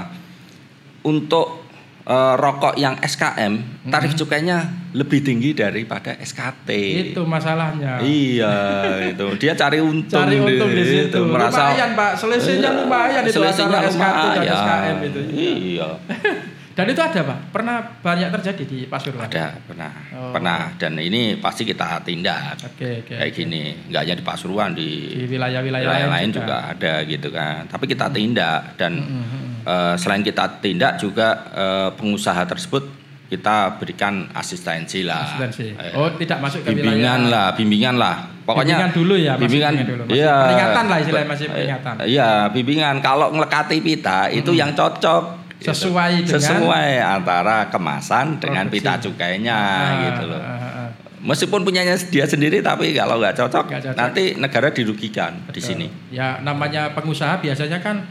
Untuk 1.02 1.62
eh, 2.06 2.34
rokok 2.38 2.74
yang 2.78 2.94
SKM 3.02 3.84
tarif 3.90 4.14
cukainya 4.14 4.62
lebih 4.92 5.24
tinggi 5.24 5.56
daripada 5.56 6.14
SKT. 6.20 6.68
Itu 7.12 7.24
masalahnya. 7.24 7.98
Iya, 8.02 8.54
itu 9.16 9.26
dia 9.40 9.56
cari 9.56 9.80
untung, 9.80 10.22
Cari 10.22 10.36
untung 10.38 10.70
di 10.70 10.84
situ. 10.84 11.18
Itu, 11.18 11.20
merasa 11.26 11.72
lumayan 11.72 11.90
Pak, 11.96 12.12
selisihnya 12.18 12.70
Iya, 12.70 12.78
lumayan 12.84 13.22
itu 13.26 13.40
antara 13.40 13.88
SKT 13.88 14.24
dan. 14.38 14.44
SKM 14.54 14.96
itu. 15.08 15.20
Iya. 15.34 15.88
Dan 16.72 16.88
itu 16.88 16.98
ada 16.98 17.20
Pak, 17.20 17.38
pernah 17.52 17.76
banyak 18.00 18.28
terjadi 18.32 18.62
di 18.64 18.78
Pasuruan. 18.85 19.28
Ada, 19.28 19.61
pernah, 19.61 19.92
Oh. 20.11 20.32
pernah. 20.32 20.72
Dan 20.74 20.96
ini 20.96 21.37
pasti 21.37 21.62
kita 21.62 22.00
tindak 22.00 22.56
Oke, 22.64 23.04
oke. 23.04 23.12
kayak 23.12 23.28
oke. 23.28 23.37
gini. 23.37 23.62
Nggak 23.87 24.00
hanya 24.02 24.14
di 24.16 24.24
Pasuruan, 24.24 24.70
di 24.72 24.88
Di 25.12 25.24
wilayah-wilayah 25.26 25.85
wilayah 25.85 26.08
lain 26.08 26.11
lain 26.11 26.28
juga. 26.30 26.40
juga 26.40 26.56
ada 26.72 26.92
gitu 27.04 27.28
kan. 27.28 27.61
Tapi 27.66 27.85
kita 27.87 28.06
tindak 28.08 28.61
dan 28.74 28.92
Mm, 28.94 29.04
mm, 29.04 29.24
mm. 29.24 29.54
eh, 29.64 29.94
selain 29.96 30.20
kita 30.20 30.44
tindak 30.58 30.96
juga 30.96 31.28
eh, 31.52 31.88
pengusaha 31.92 32.42
tersebut 32.44 32.85
kita 33.28 33.80
berikan 33.80 34.28
asistensi 34.32 35.00
lah. 35.02 35.24
Asistensi. 35.24 35.72
Eh, 35.72 35.92
Oh, 35.92 36.12
tidak 36.12 36.37
masuk 36.38 36.64
ke 36.64 36.68
bimbingan 36.70 37.28
wilayah. 37.28 37.48
lah, 37.48 37.56
bimbingan 37.56 37.96
lah. 37.96 38.16
Pokoknya 38.42 38.74
Bimbingan 38.76 38.92
dulu 38.92 39.14
ya, 39.16 39.32
bimbingan 39.38 39.72
dulu. 39.80 40.02
Masih 40.04 40.18
iya. 40.18 40.37
peringatan 40.42 40.85
lah 40.85 40.98
istilahnya, 40.98 41.28
masih 41.30 41.46
peringatan. 41.48 41.94
Iya, 42.04 42.30
bimbingan. 42.50 42.94
Kalau 42.98 43.26
ngelekati 43.30 43.76
pita 43.80 44.28
itu 44.28 44.50
yang 44.52 44.74
cocok 44.74 45.41
gitu. 45.62 45.70
Sesuai 45.88 46.12
dengan- 46.20 46.37
sesuai 46.37 46.90
antara 46.98 47.57
kemasan 47.68 48.27
dengan 48.37 48.66
Produksi. 48.66 48.83
pita 48.83 48.92
cukainya 49.01 49.57
Ah, 49.57 49.88
gitu 50.05 50.22
loh. 50.27 50.37
ah, 50.37 50.51
ah, 50.53 50.70
ah. 50.77 50.88
Meskipun 51.22 51.62
punyanya 51.62 51.94
dia 51.96 52.27
sendiri 52.27 52.59
tapi 52.61 52.90
kalau 52.92 53.16
nggak 53.16 53.38
cocok, 53.38 53.64
cocok. 53.70 53.94
nanti 53.94 54.35
negara 54.35 54.68
dirugikan 54.68 55.38
di 55.48 55.61
sini. 55.61 55.87
Ya 56.11 56.38
namanya 56.38 56.90
pengusaha 56.90 57.38
biasanya 57.38 57.79
kan 57.79 58.03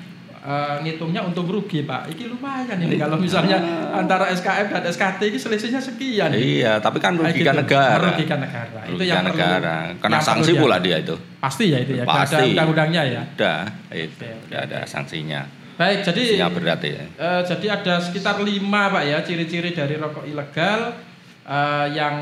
eh, 0.41 0.75
ngitungnya 0.81 1.21
untung 1.21 1.45
rugi 1.45 1.83
Pak. 1.83 2.09
Iki 2.09 2.25
lumayan 2.27 2.73
ini 2.79 2.97
kalau 2.97 3.13
misalnya 3.15 3.61
antara 3.93 4.25
SKM 4.27 4.71
dan 4.71 4.83
SKT 4.83 5.21
ini 5.27 5.37
selisihnya 5.37 5.77
sekian. 5.77 6.33
Iya, 6.33 6.79
tapi 6.79 6.97
kan 6.97 7.13
merugikan 7.13 7.53
gitu. 7.53 7.61
negara. 7.61 8.09
Merugikan 8.09 8.39
negara. 8.41 8.79
itu 8.81 8.89
Merugikan 8.89 9.05
yang 9.05 9.21
perlu- 9.23 9.37
negara. 9.37 9.75
Kena 9.93 10.09
yang 10.09 10.23
sanksi 10.23 10.51
perlu 10.51 10.63
pula 10.63 10.77
dia- 10.79 10.97
itu. 10.97 11.15
Pasti 11.37 11.63
ya 11.67 11.77
itu 11.77 11.93
ya. 11.93 12.03
Pasti. 12.03 12.33
Ada 12.33 12.45
undang-undangnya 12.47 13.01
ya. 13.05 13.21
Udah, 13.29 13.59
itu. 13.93 14.25
Udah 14.49 14.59
ada 14.63 14.79
sanksinya. 14.83 15.41
Baik, 15.81 16.05
jadi 16.13 16.45
berat 16.45 16.81
ya. 16.85 17.09
eh, 17.09 17.41
jadi 17.41 17.81
ada 17.81 17.97
sekitar 17.97 18.37
lima 18.45 18.93
Pak 18.93 19.01
ya 19.01 19.17
ciri-ciri 19.25 19.73
dari 19.73 19.97
rokok 19.97 20.29
ilegal 20.29 20.93
eh, 21.41 21.87
yang 21.97 22.15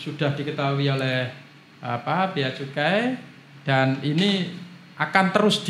sudah 0.00 0.32
diketahui 0.32 0.88
oleh 0.88 1.28
apa 1.84 2.32
bea 2.32 2.56
cukai 2.56 3.20
dan 3.68 4.00
ini 4.00 4.48
akan 4.96 5.26
terus 5.28 5.60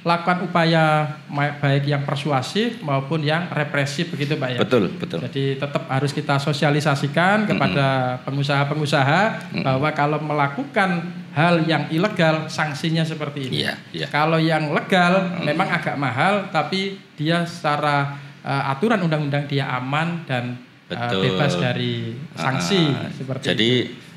dilakukan 0.00 0.48
upaya 0.48 1.12
baik 1.60 1.84
yang 1.84 2.08
persuasif 2.08 2.80
maupun 2.80 3.20
yang 3.20 3.52
represif 3.52 4.08
begitu 4.08 4.40
Pak 4.40 4.48
ya. 4.56 4.58
Betul, 4.64 4.88
betul. 4.96 5.20
Jadi 5.28 5.60
tetap 5.60 5.84
harus 5.92 6.12
kita 6.16 6.40
sosialisasikan 6.40 7.44
kepada 7.44 8.16
pengusaha-pengusaha 8.24 9.52
bahwa 9.60 9.88
kalau 9.92 10.16
melakukan 10.24 11.04
hal 11.36 11.62
yang 11.68 11.86
ilegal 11.92 12.48
sanksinya 12.48 13.04
seperti 13.04 13.52
ini. 13.52 13.68
Iya, 13.68 13.74
iya. 13.92 14.06
Kalau 14.08 14.40
yang 14.40 14.72
legal 14.72 15.36
memang 15.44 15.68
agak 15.68 16.00
mahal 16.00 16.48
tapi 16.48 16.96
dia 17.14 17.44
secara 17.44 18.16
uh, 18.40 18.72
aturan 18.72 19.04
undang-undang 19.04 19.44
dia 19.46 19.68
aman 19.68 20.24
dan 20.24 20.56
uh, 20.90 21.12
bebas 21.12 21.60
dari 21.60 22.16
sanksi 22.34 22.82
Ah, 22.90 23.12
seperti 23.12 23.44
Jadi 23.52 23.72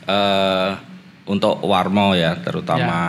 eh, 0.07 0.69
untuk 1.23 1.63
warmo 1.63 2.11
ya, 2.13 2.35
terutama 2.35 2.99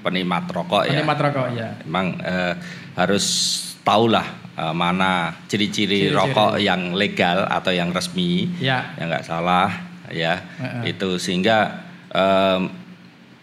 penikmat 0.00 0.48
rokok 0.48 0.88
ya, 0.88 0.96
Penikmat 0.96 1.18
rokok 1.20 1.48
ya. 1.52 1.68
memang 1.84 2.06
eh, 2.18 2.54
harus 2.96 3.24
tahulah 3.84 4.24
eh, 4.56 4.72
mana 4.72 5.36
ciri-ciri 5.44 6.08
rokok 6.08 6.56
yang 6.56 6.96
legal 6.96 7.44
atau 7.44 7.68
yang 7.70 7.92
resmi, 7.92 8.48
Ya. 8.58 8.96
yang 8.96 9.12
nggak 9.12 9.24
salah 9.24 9.68
ya, 10.08 10.40
Heeh. 10.56 10.96
itu 10.96 11.20
sehingga 11.20 11.84
eh, 12.08 12.58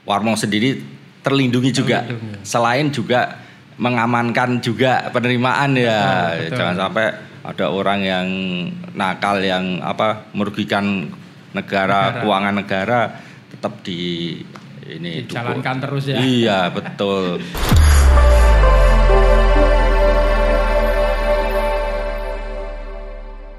warmo 0.01 0.33
sendiri 0.33 0.81
terlindungi 1.21 1.69
juga, 1.71 2.01
Terlindungi. 2.01 2.41
selain 2.41 2.87
juga 2.89 3.37
mengamankan 3.77 4.57
juga 4.57 5.13
penerimaan 5.13 5.77
ya, 5.77 6.01
Betul, 6.33 6.41
betul. 6.41 6.57
jangan 6.57 6.75
sampai 6.79 7.05
ada 7.45 7.65
orang 7.69 7.99
yang 8.01 8.27
nakal 8.91 9.37
yang 9.39 9.77
apa 9.79 10.25
merugikan 10.33 11.05
negara, 11.53 12.09
Negara. 12.09 12.19
keuangan 12.19 12.55
negara 12.57 12.99
tetap 13.51 13.83
di 13.83 14.35
ini 14.87 15.27
dijalankan 15.27 15.75
terus 15.83 16.03
ya. 16.07 16.17
Iya, 16.19 16.59
betul. 16.71 17.39